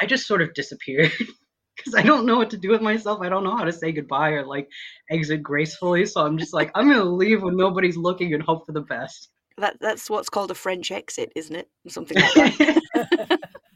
[0.00, 1.10] I just sort of disappeared
[1.76, 3.20] because I don't know what to do with myself.
[3.22, 4.68] I don't know how to say goodbye or like
[5.10, 8.66] exit gracefully, so I'm just like I'm going to leave when nobody's looking and hope
[8.66, 9.30] for the best.
[9.56, 12.82] that that's what's called a french exit isn't it something like that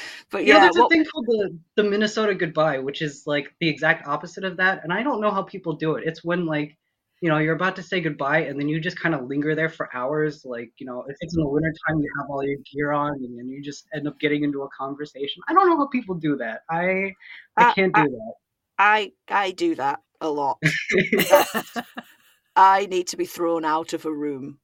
[0.30, 3.54] but Yeah, yeah there's what, a thing called the the Minnesota goodbye, which is like
[3.60, 6.04] the exact opposite of that, and I don't know how people do it.
[6.06, 6.76] It's when like
[7.20, 9.68] you know you're about to say goodbye, and then you just kind of linger there
[9.68, 10.44] for hours.
[10.44, 13.38] Like you know, if it's in the wintertime, you have all your gear on, and
[13.38, 15.42] then you just end up getting into a conversation.
[15.48, 16.62] I don't know how people do that.
[16.70, 17.12] I
[17.56, 18.34] I can't I- that
[18.78, 20.58] i i do that a lot
[22.56, 24.58] i need to be thrown out of a room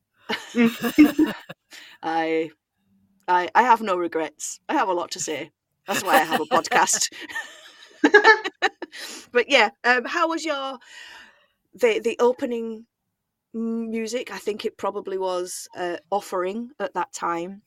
[2.03, 2.51] I,
[3.29, 4.59] I, I have no regrets.
[4.69, 5.51] I have a lot to say.
[5.87, 7.13] That's why I have a podcast.
[9.33, 10.79] but yeah, um, how was your
[11.75, 12.87] the the opening
[13.53, 14.33] music?
[14.33, 17.63] I think it probably was uh, offering at that time.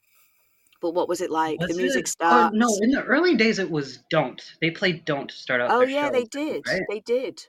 [0.81, 1.59] But what was it like?
[1.59, 2.07] Was the music it?
[2.07, 2.55] starts.
[2.55, 5.71] Oh, no, in the early days it was "Don't." They played "Don't" start out.
[5.71, 6.63] Oh yeah, they did.
[6.67, 6.81] right?
[6.89, 7.45] They did.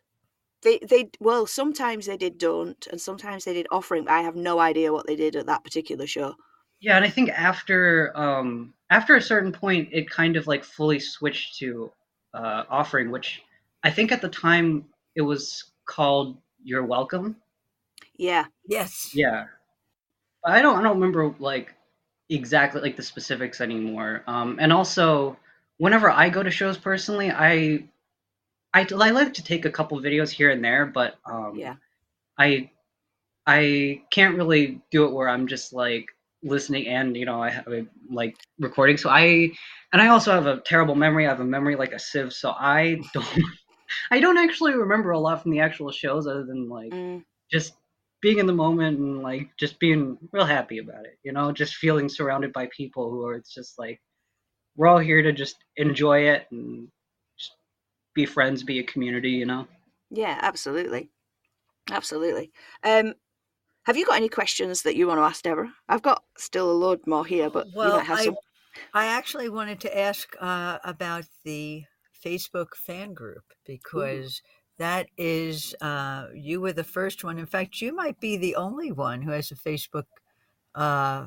[0.62, 4.08] They they well sometimes they did don't and sometimes they did offering.
[4.08, 6.34] I have no idea what they did at that particular show.
[6.82, 11.00] Yeah, and I think after um after a certain point, it kind of like fully
[11.00, 11.92] switched to
[12.34, 13.42] uh, offering, which
[13.84, 17.36] I think at the time it was called "You're Welcome."
[18.16, 18.46] Yeah.
[18.66, 19.14] yes.
[19.14, 19.46] Yeah,
[20.44, 21.74] I don't I don't remember like
[22.30, 24.24] exactly like the specifics anymore.
[24.26, 25.38] Um, and also
[25.78, 27.84] whenever I go to shows personally, I
[28.74, 31.76] I, I like to take a couple videos here and there, but um, Yeah.
[32.38, 32.70] I
[33.46, 36.06] I can't really do it where I'm just like
[36.42, 38.96] listening and you know I have a, like recording.
[38.96, 39.50] So I
[39.92, 41.26] and I also have a terrible memory.
[41.26, 43.44] I have a memory like a sieve, so I don't
[44.10, 47.24] I don't actually remember a lot from the actual shows other than like Mm.
[47.50, 47.74] just
[48.20, 51.18] being in the moment and like just being real happy about it.
[51.24, 54.00] You know, just feeling surrounded by people who are it's just like
[54.76, 56.88] we're all here to just enjoy it and
[57.38, 57.52] just
[58.14, 59.30] be friends, be a community.
[59.30, 59.68] You know.
[60.10, 61.10] Yeah, absolutely.
[61.90, 62.52] Absolutely.
[62.84, 63.14] Um,
[63.84, 65.72] have you got any questions that you want to ask Deborah?
[65.88, 68.36] I've got still a load more here, but you Well, might have I some.
[68.94, 71.84] I actually wanted to ask uh, about the
[72.24, 74.42] Facebook fan group because
[74.78, 77.38] that is uh, you were the first one.
[77.38, 80.06] In fact, you might be the only one who has a Facebook
[80.74, 81.26] uh,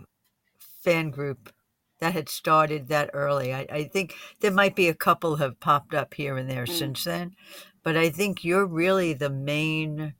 [0.84, 1.54] fan group
[2.00, 3.54] that had started that early.
[3.54, 6.78] I, I think there might be a couple have popped up here and there Mm.
[6.78, 7.36] since then,
[7.84, 10.14] but I think you're really the main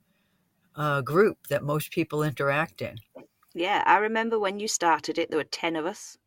[0.76, 2.96] uh, group that most people interact in.
[3.54, 6.18] Yeah, I remember when you started it, there were 10 of us,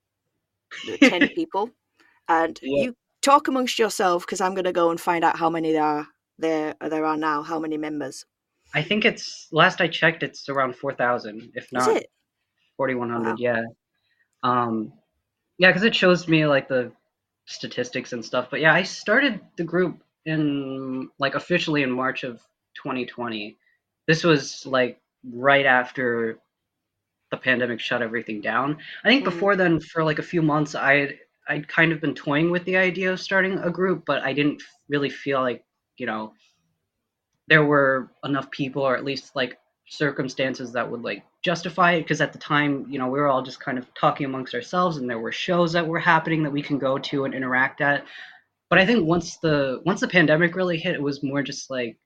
[0.83, 1.71] there were 10 people.
[2.27, 2.85] And Yeah.
[2.85, 5.83] you talk amongst yourself because I'm going to go and find out how many there
[5.83, 6.07] are,
[6.37, 8.25] there, there are now, how many members.
[8.73, 12.03] I think it's last I checked, it's around four thousand, if not
[12.77, 13.31] forty one hundred.
[13.31, 13.35] Wow.
[13.39, 13.63] Yeah,
[14.43, 14.93] um,
[15.57, 16.91] yeah, because it shows me like the
[17.45, 18.47] statistics and stuff.
[18.51, 22.35] But yeah, I started the group in like officially in March of
[22.75, 23.57] 2020.
[24.09, 24.99] This was like
[25.33, 26.39] right after
[27.31, 28.77] the pandemic shut everything down.
[29.05, 29.25] I think Mhm.
[29.25, 31.19] before then, for like a few months, I
[31.49, 34.63] I'd kind of been toying with the idea of starting a group, but I didn't
[34.89, 35.63] really feel like
[35.97, 36.33] you know
[37.47, 42.01] there were enough people, or at least like circumstances that would like justify it.
[42.03, 44.97] Because at the time, you know, we were all just kind of talking amongst ourselves,
[44.97, 48.05] and there were shows that were happening that we can go to and interact at.
[48.69, 51.97] But I think once the once the pandemic really hit, it was more just like,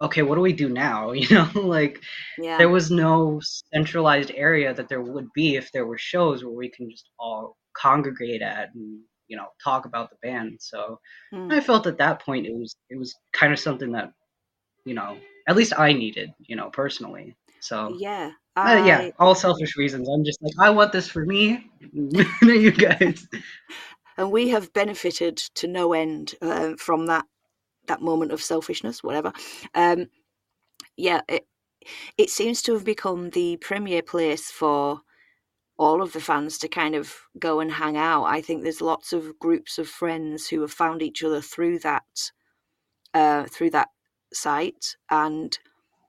[0.00, 1.12] okay, what do we do now?
[1.20, 2.02] You know, like
[2.38, 2.58] Yeah.
[2.58, 3.40] there was no
[3.72, 7.56] centralized area that there would be if there were shows where we can just all
[7.76, 10.98] congregate at and you know talk about the band so
[11.34, 11.52] Mm.
[11.52, 14.10] i felt at that point it was it was kind of something that
[14.84, 18.30] you know at least i needed you know personally so Yeah.
[18.56, 21.70] uh, yeah all selfish reasons i'm just like i want this for me
[22.42, 23.26] you guys
[24.16, 27.24] and we have benefited to no end uh, from that
[27.88, 29.32] that moment of selfishness whatever
[29.74, 30.06] um
[30.96, 31.46] yeah it,
[32.18, 35.00] it seems to have become the premier place for
[35.78, 39.12] all of the fans to kind of go and hang out i think there's lots
[39.12, 42.04] of groups of friends who have found each other through that
[43.14, 43.88] uh through that
[44.32, 45.58] site and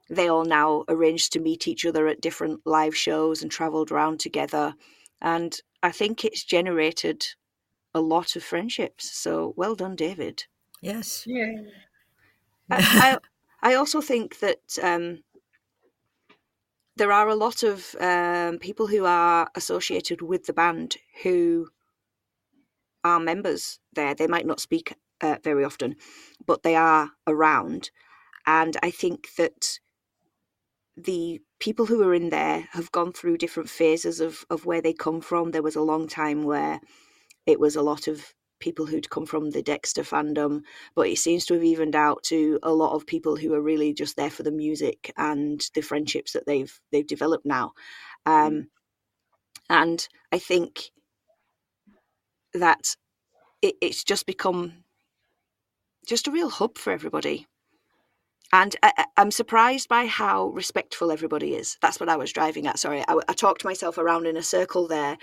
[0.10, 4.20] they all now arranged to meet each other at different live shows and traveled around
[4.20, 4.74] together
[5.22, 7.26] and i think it's generated
[7.94, 9.18] a lot of friendships.
[9.18, 10.46] So well done, David.
[10.82, 11.24] Yes.
[11.26, 11.52] yeah
[12.72, 13.18] I,
[13.62, 15.24] I, I also think that um,
[16.96, 21.70] there are a lot of um, people who are associated with the band who
[23.04, 24.14] are members there.
[24.14, 25.96] They might not speak uh, very often,
[26.46, 27.92] but they are around.
[28.46, 29.80] And I think that
[30.96, 34.94] the people who are in there have gone through different phases of, of where they
[34.94, 35.52] come from.
[35.52, 36.80] There was a long time where
[37.46, 40.62] it was a lot of people who'd come from the Dexter fandom,
[40.96, 43.94] but it seems to have evened out to a lot of people who are really
[43.94, 47.74] just there for the music and the friendships that they've they've developed now.
[48.26, 48.70] Um,
[49.70, 50.92] and I think
[52.54, 52.96] that
[53.62, 54.74] it, it's just become
[56.08, 57.48] just a real hub for everybody.
[58.54, 61.78] And I, I'm surprised by how respectful everybody is.
[61.82, 62.80] That's what I was driving at.
[62.80, 65.18] Sorry, I, I talked myself around in a circle there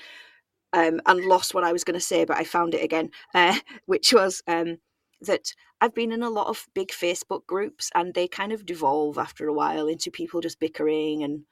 [0.75, 3.57] um, and lost what I was going to say, but I found it again, uh,
[3.87, 4.79] which was um,
[5.23, 9.17] that I've been in a lot of big Facebook groups, and they kind of devolve
[9.17, 11.45] after a while into people just bickering and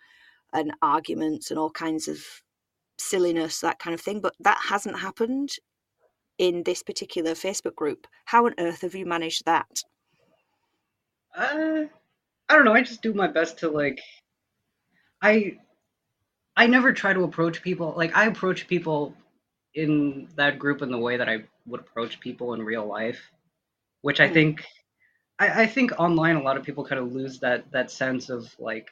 [0.53, 2.18] and arguments and all kinds of
[2.99, 4.20] silliness, that kind of thing.
[4.20, 5.51] But that hasn't happened
[6.37, 8.07] in this particular Facebook group.
[8.27, 9.83] How on earth have you managed that?
[11.35, 11.85] Uh,
[12.49, 12.75] I don't know.
[12.75, 14.01] I just do my best to like.
[15.23, 15.59] I
[16.57, 19.14] I never try to approach people like I approach people
[19.74, 23.30] in that group in the way that I would approach people in real life,
[24.03, 24.28] which I Hmm.
[24.28, 24.64] think
[25.38, 28.55] I, I think online a lot of people kind of lose that that sense of
[28.59, 28.90] like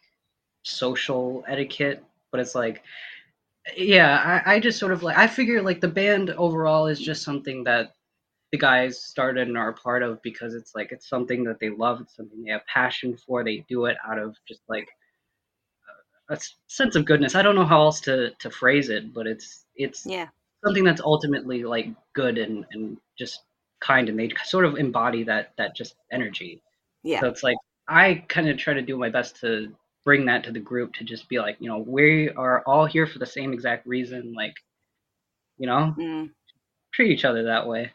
[0.64, 2.04] social etiquette.
[2.32, 2.82] But it's like,
[3.76, 7.22] yeah, I, I just sort of like I figure like the band overall is just
[7.22, 7.92] something that
[8.52, 11.70] the guys started and are a part of because it's like it's something that they
[11.70, 13.44] love, it's something they have passion for.
[13.44, 14.88] They do it out of just like
[16.30, 17.36] a sense of goodness.
[17.36, 20.30] I don't know how else to to phrase it, but it's it's Yeah,
[20.64, 23.42] something that's ultimately like good and and just
[23.80, 26.62] kind, and they sort of embody that that just energy.
[27.02, 27.58] yeah, So it's like
[27.88, 29.74] I kind of try to do my best to
[30.04, 33.06] bring that to the group to just be like, you know, we are all here
[33.06, 34.34] for the same exact reason.
[34.34, 34.54] Like,
[35.58, 36.34] you know, Mm.
[36.94, 37.92] treat each other that way.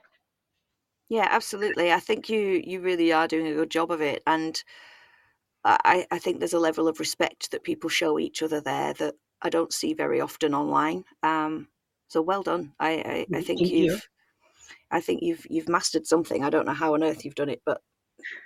[1.10, 1.92] Yeah, absolutely.
[1.92, 4.64] I think you you really are doing a good job of it, and
[5.66, 9.16] I I think there's a level of respect that people show each other there that
[9.42, 11.06] I don't see very often online.
[11.24, 11.70] Um,
[12.08, 12.74] so well done.
[12.80, 14.00] I I, I think Thank you.
[14.00, 14.08] you've
[14.92, 16.44] I think you've you've mastered something.
[16.44, 17.82] I don't know how on earth you've done it, but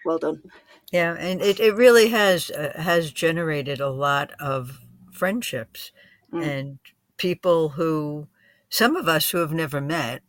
[0.06, 0.44] well done.
[0.92, 4.80] Yeah, and it, it really has uh, has generated a lot of
[5.12, 5.92] friendships
[6.34, 6.42] Mm.
[6.44, 6.80] and
[7.18, 8.28] people who
[8.70, 10.22] some of us who have never met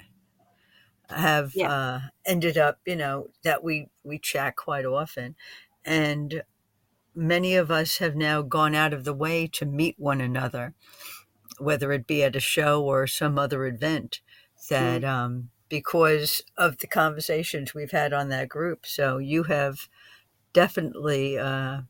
[1.10, 1.68] have Yeah.
[1.68, 5.34] uh, ended up, you know, that we we chat quite often,
[5.84, 6.42] and
[7.14, 10.74] many of us have now gone out of the way to meet one another,
[11.58, 14.20] whether it be at a show or some other event,
[14.68, 18.86] that um, because of the conversations we've had on that group.
[18.86, 19.88] So you have
[20.52, 21.82] definitely uh,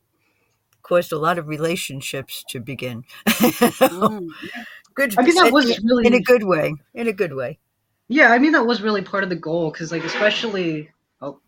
[0.83, 3.03] caused a lot of relationships to begin.
[3.27, 4.27] Mm.
[4.95, 6.73] good, I mean, that in- was really- in a good way.
[6.93, 7.59] In a good way.
[8.07, 10.89] Yeah, I mean that was really part of the goal because like especially
[11.21, 11.39] oh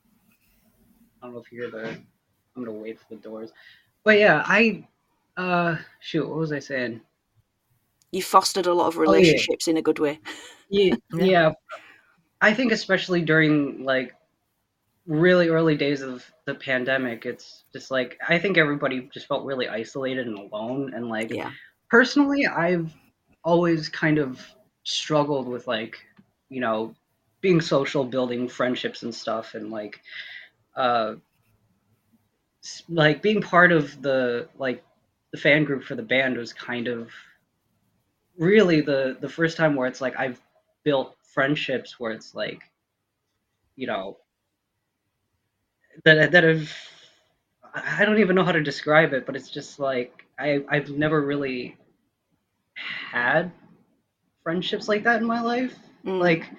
[1.21, 1.97] I don't know if you hear the
[2.55, 3.51] I'm gonna wait for the doors.
[4.03, 4.87] But yeah, I
[5.37, 7.01] uh shoot, what was I saying?
[8.11, 9.41] You fostered a lot of Oh, yeah.
[9.41, 10.19] relationships in a good way.
[10.69, 11.25] Yeah, Yeah.
[11.25, 11.51] yeah.
[12.41, 14.15] I think especially during like
[15.07, 19.67] really early days of the pandemic, it's just like I think everybody just felt really
[19.69, 21.51] isolated and alone and like Yeah.
[21.89, 22.93] personally I've
[23.43, 24.41] always kind of
[24.83, 25.97] struggled with like,
[26.49, 26.95] you know,
[27.41, 30.01] being social, building friendships and stuff and like
[30.75, 31.32] uh s-
[32.89, 34.84] like being part of the like
[35.32, 37.09] the fan group for the band was kind of
[38.38, 40.41] really the the first time where it's like I've
[40.84, 42.61] built friendships where it's like
[43.76, 44.18] you know
[46.05, 46.70] that that have
[47.74, 51.22] I don't even know how to describe it, but it's just like I I've never
[51.22, 51.78] really
[52.76, 53.51] had
[54.43, 56.20] friendships like that in my life, Mm.
[56.20, 56.49] like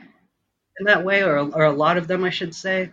[0.78, 2.90] in that way, or or a lot of them, I should say.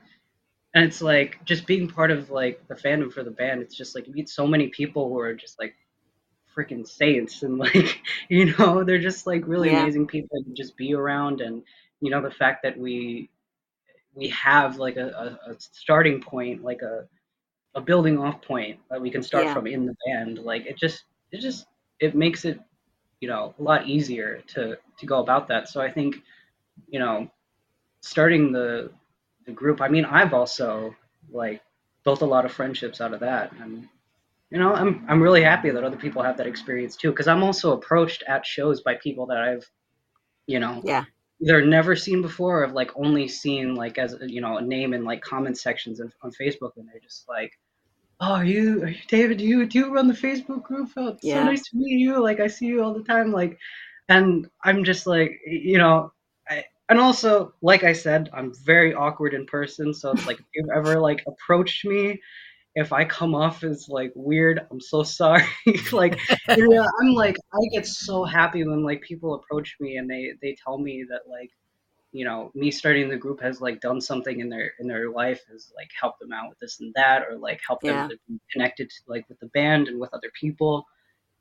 [0.74, 3.62] And it's like just being part of like the fandom for the band.
[3.62, 5.76] It's just like you meet so many people who are just like
[6.56, 9.72] freaking saints, and like you know they're just like really Yeah.
[9.72, 11.64] amazing people to just be around, and
[12.02, 13.30] you know the fact that we
[14.16, 17.06] we have like a, a, a starting point, like a
[17.76, 19.52] a building off point that we can start Yeah.
[19.52, 20.40] from in the band.
[20.40, 21.68] Like it just it just
[22.00, 22.60] it makes it
[23.22, 25.68] you know a lot easier to to go about that.
[25.70, 26.18] So I think
[26.90, 27.30] you know
[28.02, 28.92] starting the
[29.46, 29.82] the group.
[29.82, 30.96] I mean, I've also
[31.32, 31.62] like
[32.04, 33.88] built a lot of friendships out of that, and
[34.50, 37.12] you know I'm I'm really happy that other people have that experience too.
[37.12, 39.70] Because I'm also approached at shows by people that I've
[40.48, 41.06] you know yeah,
[41.40, 44.94] they're never seen before or have like only seen like as you know a name
[44.94, 47.52] in like comment sections of, on Facebook, and they're just like,
[48.20, 49.38] "Oh, are you are you David?
[49.40, 50.90] Do you do you run the Facebook group?
[50.98, 51.36] Oh, Yeah.
[51.36, 52.22] so nice to meet you.
[52.22, 53.32] Like I see you all the time.
[53.32, 53.58] Like,
[54.10, 56.12] and I'm just like you know,
[56.50, 59.94] I and also like I said, I'm very awkward in person.
[59.94, 62.22] So it's like if you've ever like approached me.
[62.76, 65.44] If I come off as like weird, I'm so sorry.
[65.92, 66.20] like,
[66.56, 70.56] yeah, I'm like, I get so happy when like people approach me and they they
[70.64, 71.50] tell me that like
[72.12, 75.42] you know me starting the group has like done something in their in their life
[75.52, 78.02] has like helped them out with this and that or like helped Yeah.
[78.02, 80.86] them to be connected to, like with the band and with other people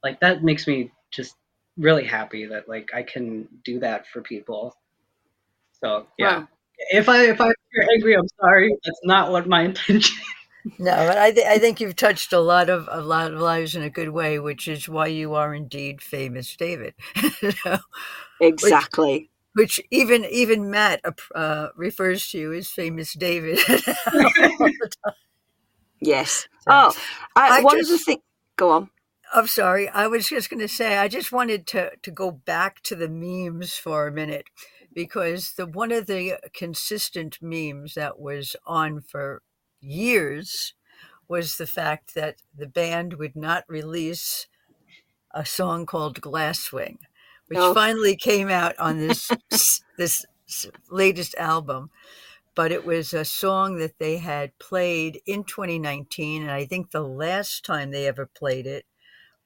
[0.05, 1.35] like that makes me just
[1.77, 4.75] really happy that like i can do that for people
[5.83, 6.49] so yeah Wow.
[6.93, 7.53] if i if i'm
[7.95, 10.17] angry i'm sorry that's not what my intention
[10.79, 13.75] No, but I, th- I think you've touched a lot of a lot of lives
[13.75, 16.93] in a good way, which is why you are indeed famous, David.
[17.65, 17.79] So,
[18.43, 19.31] Exactly.
[19.55, 21.01] which even even Matt
[21.35, 23.59] uh, refers to you as famous David.
[26.01, 26.47] Yes.
[26.61, 26.93] So- Oh,
[27.37, 28.23] I, I one of the just- things.
[28.57, 28.91] Go on.
[29.33, 29.89] I'm sorry.
[29.89, 33.09] I was just going to say I just wanted to to go back to the
[33.09, 34.47] memes for a minute
[35.05, 39.43] because the one of the consistent memes that was on for
[39.81, 40.75] years
[41.29, 44.47] was the fact that the band would not release
[45.33, 46.99] a song called Glasswing,
[47.49, 47.75] which Oh.
[47.75, 49.31] finally came out on this
[49.97, 50.27] this
[50.91, 51.91] latest album.
[52.55, 57.03] But it was a song that they had played in 2019, and I think the
[57.03, 58.85] last time they ever played it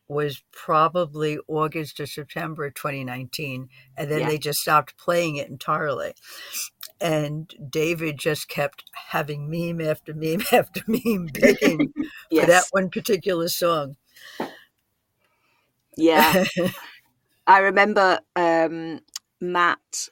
[0.09, 4.29] was probably August or September 2019, and then Yeah.
[4.29, 6.15] they just stopped playing it entirely.
[7.01, 11.93] And David just kept having meme after meme after meme begging
[12.31, 13.97] for that one particular song.
[15.97, 16.45] Yeah.
[17.47, 19.01] I remember um,
[19.41, 20.09] Matt.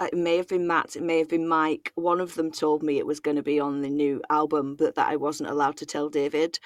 [0.00, 0.94] It may have been Matt.
[0.94, 1.90] It may have been Mike.
[1.94, 4.94] One of them told me it was going to be on the new album, but
[4.96, 6.58] that I wasn't allowed to tell David.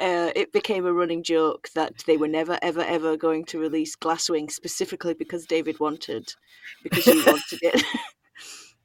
[0.00, 4.50] It became a running joke that they were never, ever, ever going to release Glasswing
[4.50, 6.32] specifically because David wanted,
[6.82, 7.84] because he wanted it.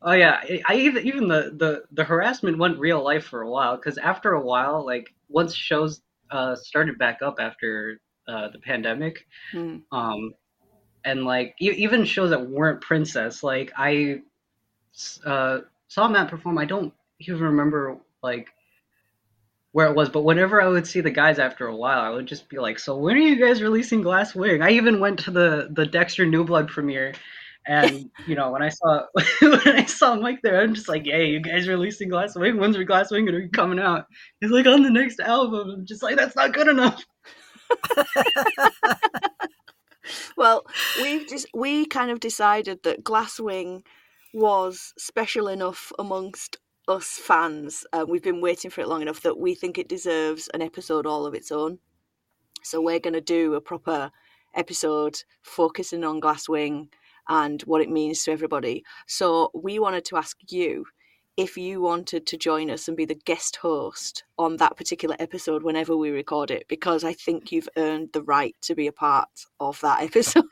[0.02, 3.76] Oh yeah, I, even even the, the the harassment went real life for a while
[3.76, 9.26] because after a while, like once shows uh, started back up after uh, the pandemic,
[9.52, 9.78] Hmm.
[9.92, 10.34] um,
[11.06, 14.22] and like even shows that weren't Princess, like I
[15.26, 16.58] uh, saw Matt perform.
[16.58, 18.50] I don't even remember like
[19.76, 22.28] where it was, but whenever I would see the guys after a while, I would
[22.28, 25.32] just be like, "So when are you guys releasing Glass Wing?" I even went to
[25.32, 27.14] the the Dexter New Blood premiere.
[27.68, 29.06] And you know when I saw
[29.42, 32.58] when I saw Mike there, I'm just like, "Hey, you guys releasing Glass Wing?
[32.58, 34.06] When's Glass Wing gonna be coming out?"
[34.40, 37.04] He's like, "On the next album." I'm just like, "That's not good enough."
[40.38, 40.66] Well,
[41.02, 43.84] we've just we kind of decided that Glasswing
[44.34, 46.58] was special enough amongst
[46.88, 47.86] us fans.
[47.94, 51.06] Uh, we've been waiting for it long enough that we think it deserves an episode
[51.06, 51.80] all of its own.
[52.64, 54.12] So we're going to do a proper
[54.56, 56.88] episode focusing on Glasswing
[57.28, 58.84] and what it means to everybody.
[59.08, 60.86] So we wanted to ask you
[61.38, 65.64] if you wanted to join us and be the guest host on that particular episode
[65.64, 69.30] whenever we record it, because I think you've earned the right to be a part
[69.60, 70.46] of that episode.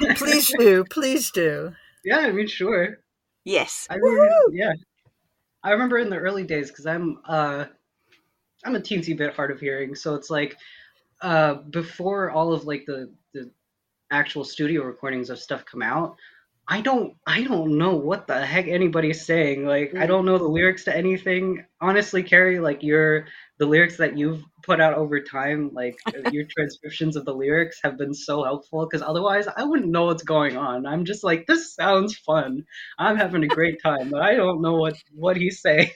[0.16, 1.72] please do, please do.
[2.04, 3.00] Yeah, I mean, sure.
[3.44, 3.86] yes.
[3.90, 4.52] I remember, Woohoo!
[4.52, 4.72] yeah.
[5.62, 7.66] I remember in the early days because I'm uh
[8.64, 10.56] I'm a teensy bit hard of hearing, so it's like
[11.22, 13.50] uh before all of like the the
[14.10, 16.16] actual studio recordings of stuff come out,
[16.68, 19.66] I don't I don't know what the heck anybody's saying.
[19.66, 20.08] Like I Mm.
[20.08, 21.64] don't know the lyrics to anything.
[21.80, 23.26] Honestly, Carrie, like your
[23.60, 25.98] the lyrics that you've put out over time, like
[26.32, 30.22] your transcriptions of the lyrics have been so helpful because otherwise I wouldn't know what's
[30.22, 30.86] going on.
[30.86, 32.64] I'm just like this sounds fun.
[32.98, 35.90] I'm having a great time, but I don't know what what he's saying.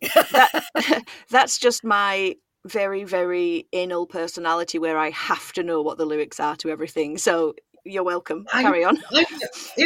[0.14, 6.06] that, that's just my very very anal personality where I have to know what the
[6.06, 7.18] lyrics are to everything.
[7.18, 7.54] So
[7.84, 8.46] you're welcome.
[8.50, 8.96] Carry on.
[9.12, 9.24] I,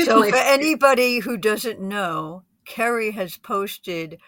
[0.05, 4.20] So for anybody who doesn't know, Kerry has posted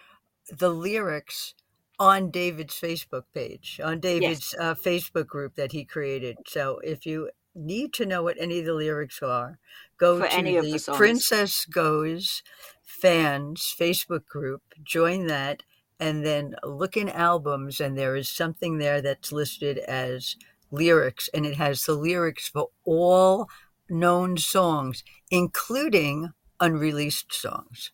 [0.49, 1.53] the lyrics
[1.99, 6.37] on David's Facebook page, on David's uh, Facebook group that he created.
[6.45, 9.59] So if you need to know what any of the lyrics are,
[9.97, 10.93] go For to the, the.
[10.95, 12.43] Princess Goes
[12.83, 15.63] fans Facebook group, join that,
[15.99, 20.35] and then look in albums, and there is something there that's listed as
[20.71, 23.49] lyrics, and it has the lyrics for all
[23.89, 26.29] known songs, including
[26.59, 27.91] unreleased songs.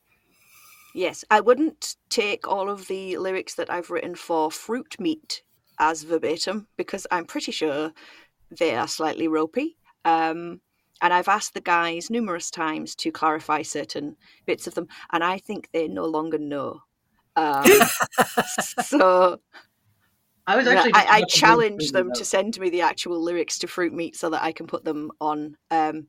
[0.93, 5.41] Yes, I wouldn't take all of the lyrics that I've written for Fruit Meat
[5.79, 7.91] as verbatim because I'm pretty sure
[8.51, 9.77] they are slightly ropey.
[10.05, 10.61] Um,
[11.01, 14.15] and I've asked the guys numerous times to clarify certain
[14.45, 16.81] bits of them, and I think they no longer know.
[17.35, 17.65] Um,
[18.85, 19.39] so
[20.45, 23.93] I was actually I, I challenge them to send me the actual lyrics to Fruit
[23.93, 26.07] Meat so that I can put them on um,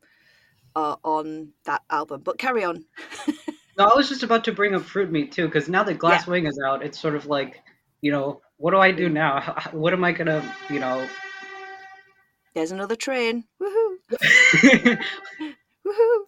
[0.76, 2.22] uh, on that album.
[2.22, 2.84] But carry on.
[3.76, 6.26] No, I was just about to bring up Fruit Meat too, because now that Glass
[6.26, 7.62] Wing is out, it's sort of like,
[8.02, 9.40] you know, what do I do now?
[9.40, 11.08] How- What am I gonna, you know?
[12.54, 13.44] There's another train.
[13.60, 13.96] Woohoo!
[15.86, 16.26] oh,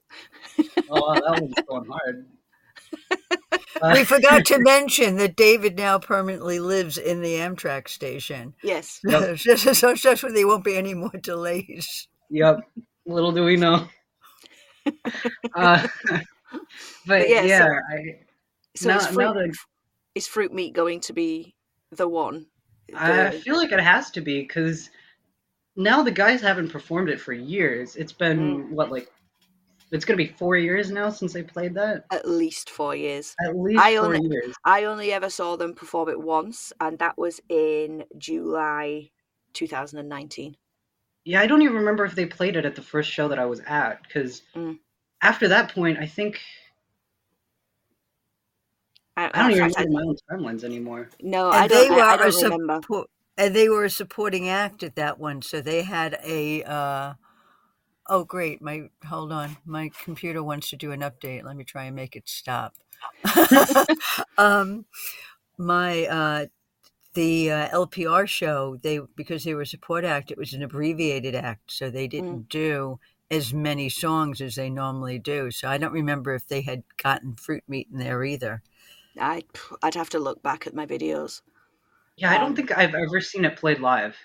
[0.58, 0.68] Woohoo!
[0.88, 2.26] wow, that one's going hard.
[3.82, 8.54] We Uh, forgot to mention that David now permanently lives in the Amtrak station.
[8.62, 9.00] Yes.
[9.04, 9.38] Yep.
[9.38, 12.08] so, so, so there won't be any more delays.
[12.30, 12.60] yep.
[13.04, 13.86] Little do we know.
[15.54, 15.86] Uh,
[16.52, 16.60] but,
[17.06, 18.18] But yeah, yeah, so- I,
[18.76, 19.54] So now, is, fruit, that
[20.14, 21.54] is Fruit Meat going to be
[21.92, 22.46] the one?
[22.96, 24.90] I feel like it has to be because
[25.74, 27.96] now the guys haven't performed it for years.
[27.96, 29.10] It's been what like
[29.92, 32.04] it's gonna be four years now since they played that.
[32.10, 33.34] at least four years.
[33.44, 34.54] At least I four only- years.
[34.64, 39.10] I only ever saw them perform it once, and that was in July
[39.52, 40.56] 2019.
[41.24, 43.46] Yeah, I don't even remember if they played it at the first show that I
[43.46, 44.78] was at because Mm.
[45.26, 46.38] After that point, I think
[49.16, 51.08] I, I don't even fact, remember my own timelines anymore.
[51.20, 51.90] no, And I don't.
[51.90, 52.80] they I, I were a don't remember.
[52.80, 53.04] suppo-
[53.36, 55.42] and they were a supporting act at that one.
[55.42, 56.62] So they had a.
[56.62, 57.14] Uh,
[58.08, 58.62] oh, great!
[58.62, 61.44] My hold on, my computer wants to do an update.
[61.44, 62.74] Let me try and make it stop.
[64.38, 64.84] um,
[65.58, 66.46] my uh,
[67.14, 70.30] the uh, LPR show they because they were a support act.
[70.30, 73.00] It was an abbreviated act, so they didn't do
[73.30, 75.50] as many songs as they normally do.
[75.50, 78.62] So I don't remember if they had gotten fruit meat in there either.
[79.20, 79.44] I,
[79.82, 81.42] I'd have to look back at my videos.
[82.16, 84.16] Yeah, I don't Um, think I've ever seen it played live.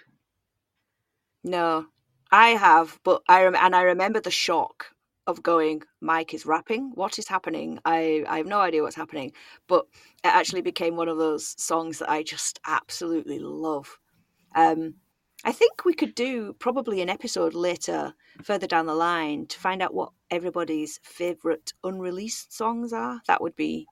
[1.43, 1.87] No,
[2.31, 4.95] I have, but I rem- and I remember the shock
[5.27, 6.91] of going, Mike is rapping.
[6.95, 7.79] What is happening?
[7.85, 9.33] I I have no idea what's happening.
[9.67, 9.85] But
[10.23, 13.99] it actually became one of those songs that I just absolutely love.
[14.55, 14.95] Um,
[15.43, 18.13] I think we could do probably an episode later,
[18.43, 23.21] further down the line, to find out what everybody's favorite unreleased songs are.
[23.27, 23.87] That would be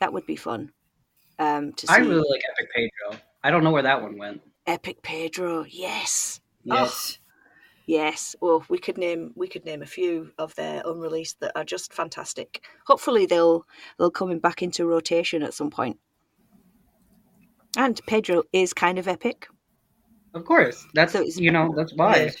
[0.00, 0.72] that would be fun.
[1.38, 1.92] Um, to see.
[1.92, 3.20] I really like Epic Pedro.
[3.42, 4.42] I don't know where that one went.
[4.66, 6.74] Epic Pedro, yes, Oh.
[6.74, 7.18] Yes.
[7.86, 8.36] yes.
[8.40, 11.92] Well, we could name we could name a few of their unreleased that are just
[11.92, 12.62] fantastic.
[12.86, 13.66] Hopefully, they'll
[13.98, 15.98] they'll come back into rotation at some point.
[17.76, 19.48] And Pedro is kind of epic.
[20.34, 22.16] Of course, that's So you know that's why.
[22.16, 22.36] Yes.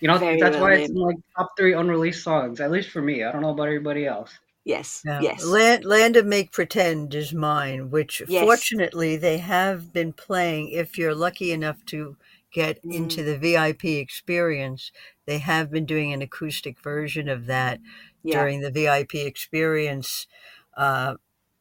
[0.00, 0.96] You know Very that's well why it's named.
[0.96, 2.60] in like top three unreleased songs.
[2.60, 3.24] At least for me.
[3.24, 4.30] I don't know about everybody else.
[4.64, 5.20] Yes, Yeah.
[5.22, 8.44] yes, Land, Land of Make Pretend is mine, which Yes.
[8.44, 10.70] fortunately they have been playing.
[10.70, 12.16] If you're lucky enough to
[12.52, 12.94] get Mm.
[12.94, 14.92] into the VIP experience,
[15.26, 17.80] they have been doing an acoustic version of that
[18.22, 18.38] yeah.
[18.40, 20.26] during the VIP experience.
[20.76, 21.14] Uh,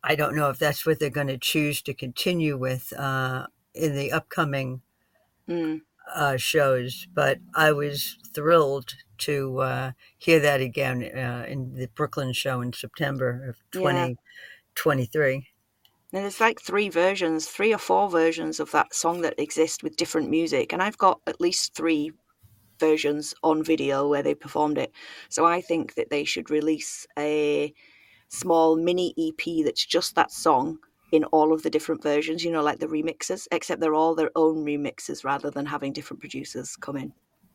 [0.03, 3.95] I don't know if that's what they're going to choose to continue with uh, in
[3.95, 4.81] the upcoming
[5.47, 5.81] Mm.
[6.13, 12.33] uh, shows, but I was thrilled to uh, hear that again uh, in the Brooklyn
[12.33, 14.07] show in September of Yeah.
[14.75, 15.47] 2023.
[16.13, 19.97] And there's like three versions, three or four versions of that song that exist with
[19.97, 20.71] different music.
[20.71, 22.11] And I've got at least three
[22.79, 24.91] versions on video where they performed it.
[25.29, 27.73] So I think that they should release a
[28.29, 30.77] small mini EP that's just that song
[31.11, 34.31] in all of the different versions, you know, like the remixes, except they're all their
[34.35, 37.13] own remixes rather than having different producers come in.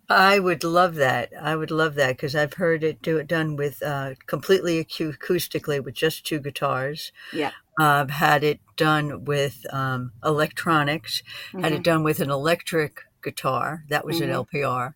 [0.09, 1.30] I would love that.
[1.40, 5.82] I would love that because I've heard it do it done with uh, completely acoustically
[5.82, 7.12] with just two guitars.
[7.32, 7.53] Yeah.
[7.78, 11.22] I've had it done with um, electronics.
[11.53, 11.76] Had Mhm.
[11.76, 13.84] it done with an electric guitar.
[13.88, 14.24] That was Mhm.
[14.24, 14.94] an LPR.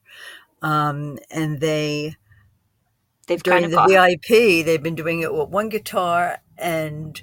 [0.60, 2.16] Um, and they
[3.26, 7.20] They've during kind of the got VIP, they've been doing it with one guitar and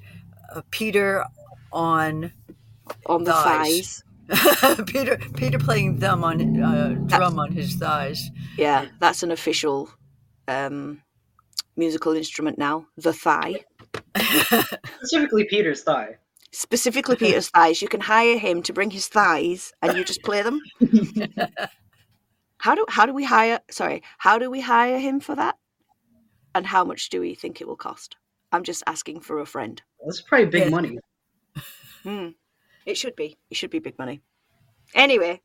[0.72, 1.26] Peter
[1.72, 2.32] on
[3.06, 4.04] on the thighs.
[4.30, 4.84] thighs.
[4.88, 8.30] Peter Peter playing thumb on uh, drum on his thighs.
[8.58, 9.90] Yeah, that's an official
[10.48, 11.02] um,
[11.76, 13.64] musical instrument now, the thigh.
[15.02, 16.18] Specifically, Peter's thigh.
[16.52, 17.82] specifically Peter's thighs.
[17.82, 20.62] You can hire him to bring his thighs, and you just play them.
[22.58, 23.60] how do how do we hire?
[23.70, 25.58] Sorry, how do we hire him for that?
[26.56, 28.16] And how much do we think it will cost?
[28.54, 29.82] I'm just asking for a friend.
[30.06, 30.70] That's probably big Yeah.
[30.70, 31.00] money.
[32.04, 32.30] Hmm.
[32.86, 33.38] It should be.
[33.50, 34.22] It should be big money.
[34.94, 35.42] Anyway,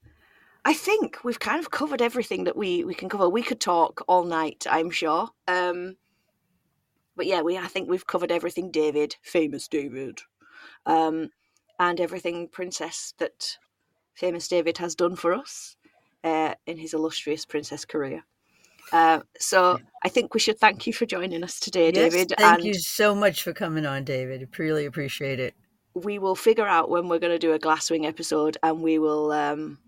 [0.65, 3.29] I think we've kind of covered everything that we we can cover.
[3.29, 5.31] We could talk all night, I'm sure.
[5.47, 5.97] Um,
[7.17, 8.71] but yeah, we I think we've covered everything.
[8.71, 10.21] David, famous David,
[10.85, 11.31] um,
[11.79, 13.57] and everything Princess that
[14.15, 15.77] famous David has done for us
[16.25, 18.25] uh, in his illustrious princess career.
[18.93, 22.35] Uh, so I think we should thank you for joining us today, Yes, David.
[22.39, 24.43] thank and you so much for coming on, David.
[24.43, 25.55] I really appreciate it.
[25.95, 29.33] we will figure out when we're going to do a Glasswing episode, and we will
[29.33, 29.79] um,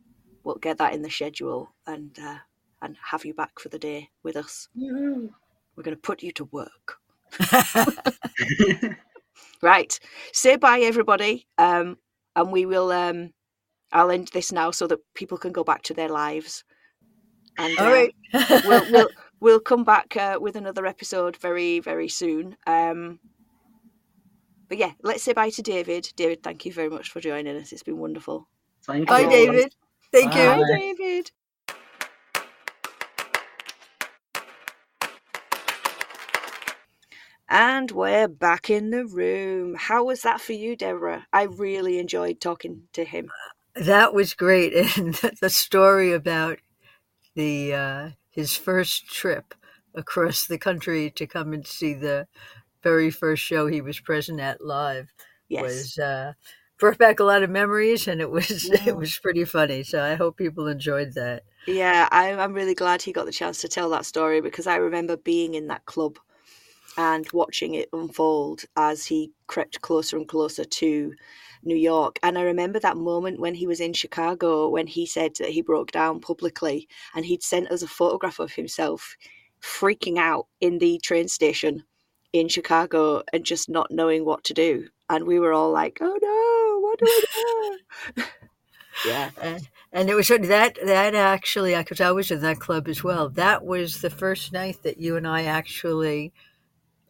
[0.44, 2.38] we'll get that in the schedule and uh,
[2.82, 4.68] and have you back for the day with us.
[4.74, 6.98] We're going to put you to work.
[9.62, 9.98] Right.
[10.32, 11.46] Say bye, everybody.
[11.58, 11.98] Um,
[12.34, 12.90] and we will.
[12.90, 13.32] Um,
[13.92, 16.64] I'll end this now so that people can go back to their lives.
[17.60, 18.14] And All uh, right.
[18.64, 19.08] we'll, we'll
[19.40, 22.56] we'll come back uh, with another episode very very soon.
[22.66, 23.20] Um,
[24.68, 26.08] but yeah, let's say bye to David.
[26.16, 27.72] David, thank you very much for joining us.
[27.72, 28.48] It's been wonderful.
[28.84, 29.28] Thank Bye, you.
[29.28, 29.74] David.
[30.10, 30.56] Thank Bye.
[30.56, 30.62] you.
[30.62, 31.30] Bye, David.
[37.52, 39.74] And we're back in the room.
[39.76, 41.26] How was that for you, Deborah?
[41.32, 43.28] I really enjoyed talking to him.
[43.74, 46.60] That was great, and the story about
[47.40, 49.54] the uh, his first trip
[49.94, 52.26] across the country to come and see the
[52.82, 55.12] very first show he was present at live
[55.48, 55.90] Yes.
[55.90, 56.32] was uh,
[56.78, 58.86] brought back a lot of memories, and it was Yeah.
[58.86, 59.82] it was pretty funny.
[59.84, 61.44] So I hope people enjoyed that.
[61.66, 64.76] Yeah, I, I'm really glad he got the chance to tell that story because I
[64.76, 66.18] remember being in that club
[66.96, 71.14] and watching it unfold as he crept closer and closer to
[71.62, 72.18] New York.
[72.22, 75.62] And I remember that moment when he was in Chicago when he said that he
[75.62, 79.16] broke down publicly and he'd sent us a photograph of himself
[79.60, 81.84] freaking out in the train station
[82.32, 84.88] in Chicago and just not knowing what to do.
[85.08, 88.28] And we were all like, oh no, what do we do?
[89.06, 89.30] yeah.
[89.40, 93.28] And, and it was that that actually because I was in that club as well.
[93.28, 96.32] That was the first night that you and I actually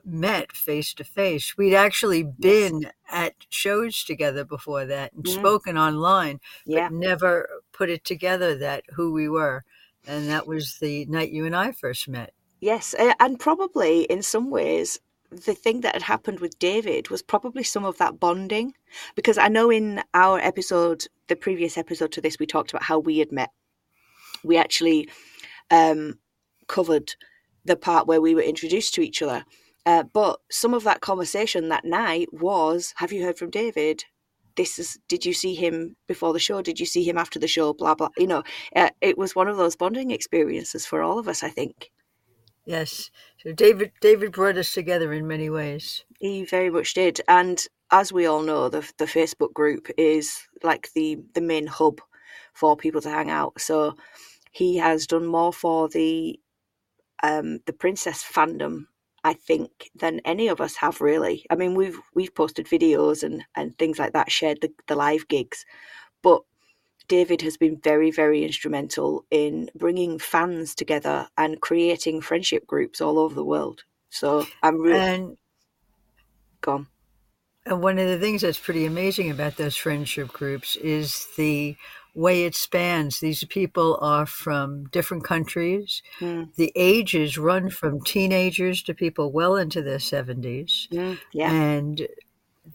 [0.05, 1.57] met face to face.
[1.57, 5.35] We'd actually been at shows together before that and Yeah.
[5.35, 6.89] spoken online, Yeah.
[6.89, 9.65] but never put it together that who we were.
[10.07, 12.33] And that was the night you and I first met.
[12.61, 14.99] Yes, and probably in some ways
[15.31, 18.75] the thing that had happened with David was probably some of that bonding
[19.15, 22.99] because I know in our episode, the previous episode to this, we talked about how
[22.99, 23.51] we had met.
[24.43, 25.09] We actually
[25.71, 26.19] um,
[26.67, 27.15] covered
[27.65, 29.45] the part where we were introduced to each other.
[29.87, 34.05] Uh, but some of that conversation that night was, "Have you heard from David?
[34.57, 34.99] This is.
[35.09, 36.63] Did you see him before the show?
[36.63, 37.73] Did you see him after the show?
[37.73, 38.11] Blah blah.
[38.19, 38.43] You know,
[38.77, 41.43] uh, it was one of those bonding experiences for all of us.
[41.43, 41.91] I think.
[42.67, 43.11] Yes.
[43.39, 46.05] So David David brought us together in many ways.
[46.19, 50.93] He very much did, and as we all know, the the Facebook group is like
[50.95, 52.01] the the main hub
[52.53, 53.61] for people to hang out.
[53.61, 53.97] So
[54.53, 56.39] he has done more for the
[57.23, 58.87] um, the princess fandom
[59.25, 61.45] I think than any of us have really.
[61.51, 65.29] I mean, we've we've posted videos and and things like that, shared the, the live
[65.29, 65.65] gigs,
[66.23, 66.43] but
[67.09, 73.19] David has been very very instrumental in bringing fans together and creating friendship groups all
[73.19, 73.85] over the world.
[74.11, 75.37] So I'm really and
[76.61, 76.89] gone.
[77.67, 81.77] And one of the things that's pretty amazing about those friendship groups is the
[82.15, 83.21] way it spans.
[83.21, 86.03] These people are from different countries.
[86.21, 86.55] Mm.
[86.55, 90.89] The ages run from teenagers to people well into their 70s.
[90.91, 91.53] Mm, yeah.
[91.53, 92.09] And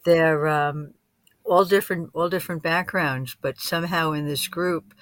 [0.04, 0.94] they're um,
[1.44, 4.94] all different all different backgrounds, but somehow in this group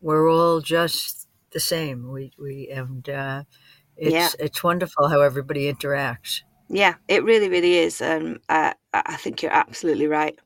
[0.00, 2.10] we're all just the same.
[2.10, 3.44] We we and uh,
[3.96, 4.28] it's Yeah.
[4.38, 6.42] it's wonderful how everybody interacts.
[6.68, 8.00] Yeah, it really, really is.
[8.00, 10.38] Um, I, I think you're absolutely right.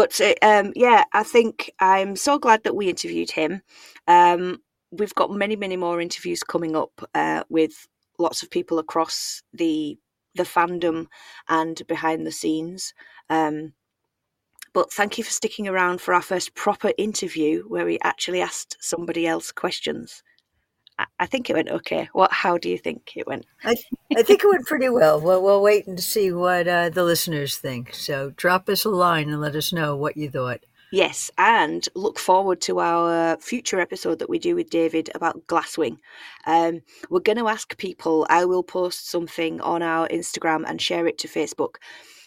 [0.00, 3.60] But uh, um, yeah, I think I'm so glad that we interviewed him.
[4.08, 7.86] Um, we've got many, many more interviews coming up uh, with
[8.18, 9.98] lots of people across the
[10.36, 11.08] the fandom
[11.50, 12.94] and behind the scenes.
[13.28, 13.74] Um,
[14.72, 18.78] but thank you for sticking around for our first proper interview where we actually asked
[18.80, 20.22] somebody else questions.
[21.18, 22.08] I, think it went okay.
[22.12, 22.32] What?
[22.32, 23.46] How do you think it went?
[23.64, 23.76] I,
[24.16, 25.20] I think it went pretty well.
[25.20, 27.94] We'll, we'll wait and see what uh, the listeners think.
[27.94, 30.60] So drop us a line and let us know what you thought.
[30.92, 35.98] Yes, and look forward to our future episode that we do with David about Glasswing.
[36.46, 41.06] Um, we're going to ask people, I will post something on our Instagram and share
[41.06, 41.76] it to Facebook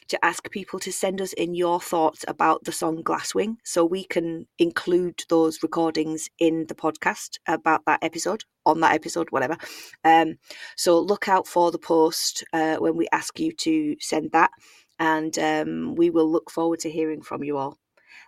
[0.07, 4.03] to ask people to send us in your thoughts about the song Glasswing so we
[4.03, 9.57] can include those recordings in the podcast about that episode, on that episode, whatever.
[10.03, 10.37] Um,
[10.75, 14.51] so look out for the post uh, when we ask you to send that,
[14.99, 17.77] and um, we will look forward to hearing from you all.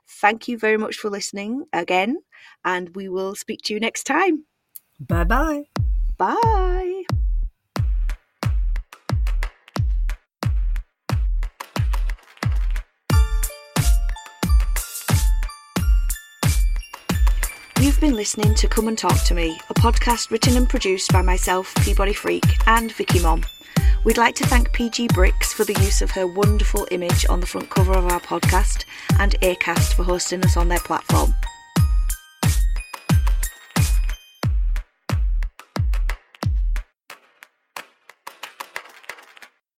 [0.07, 2.17] Thank you very much for listening again,
[2.63, 4.45] and we will speak to you next time.
[4.99, 5.63] Bye bye.
[6.17, 7.03] Bye.
[17.95, 21.21] You've been listening to Come and Talk to Me, a podcast written and produced by
[21.21, 23.45] myself, Peabody Freak, and Vicky Mom.
[24.03, 27.45] We'd like to thank PG Bricks for the use of her wonderful image on the
[27.45, 28.83] front cover of our podcast
[29.17, 31.33] and ACAST for hosting us on their platform.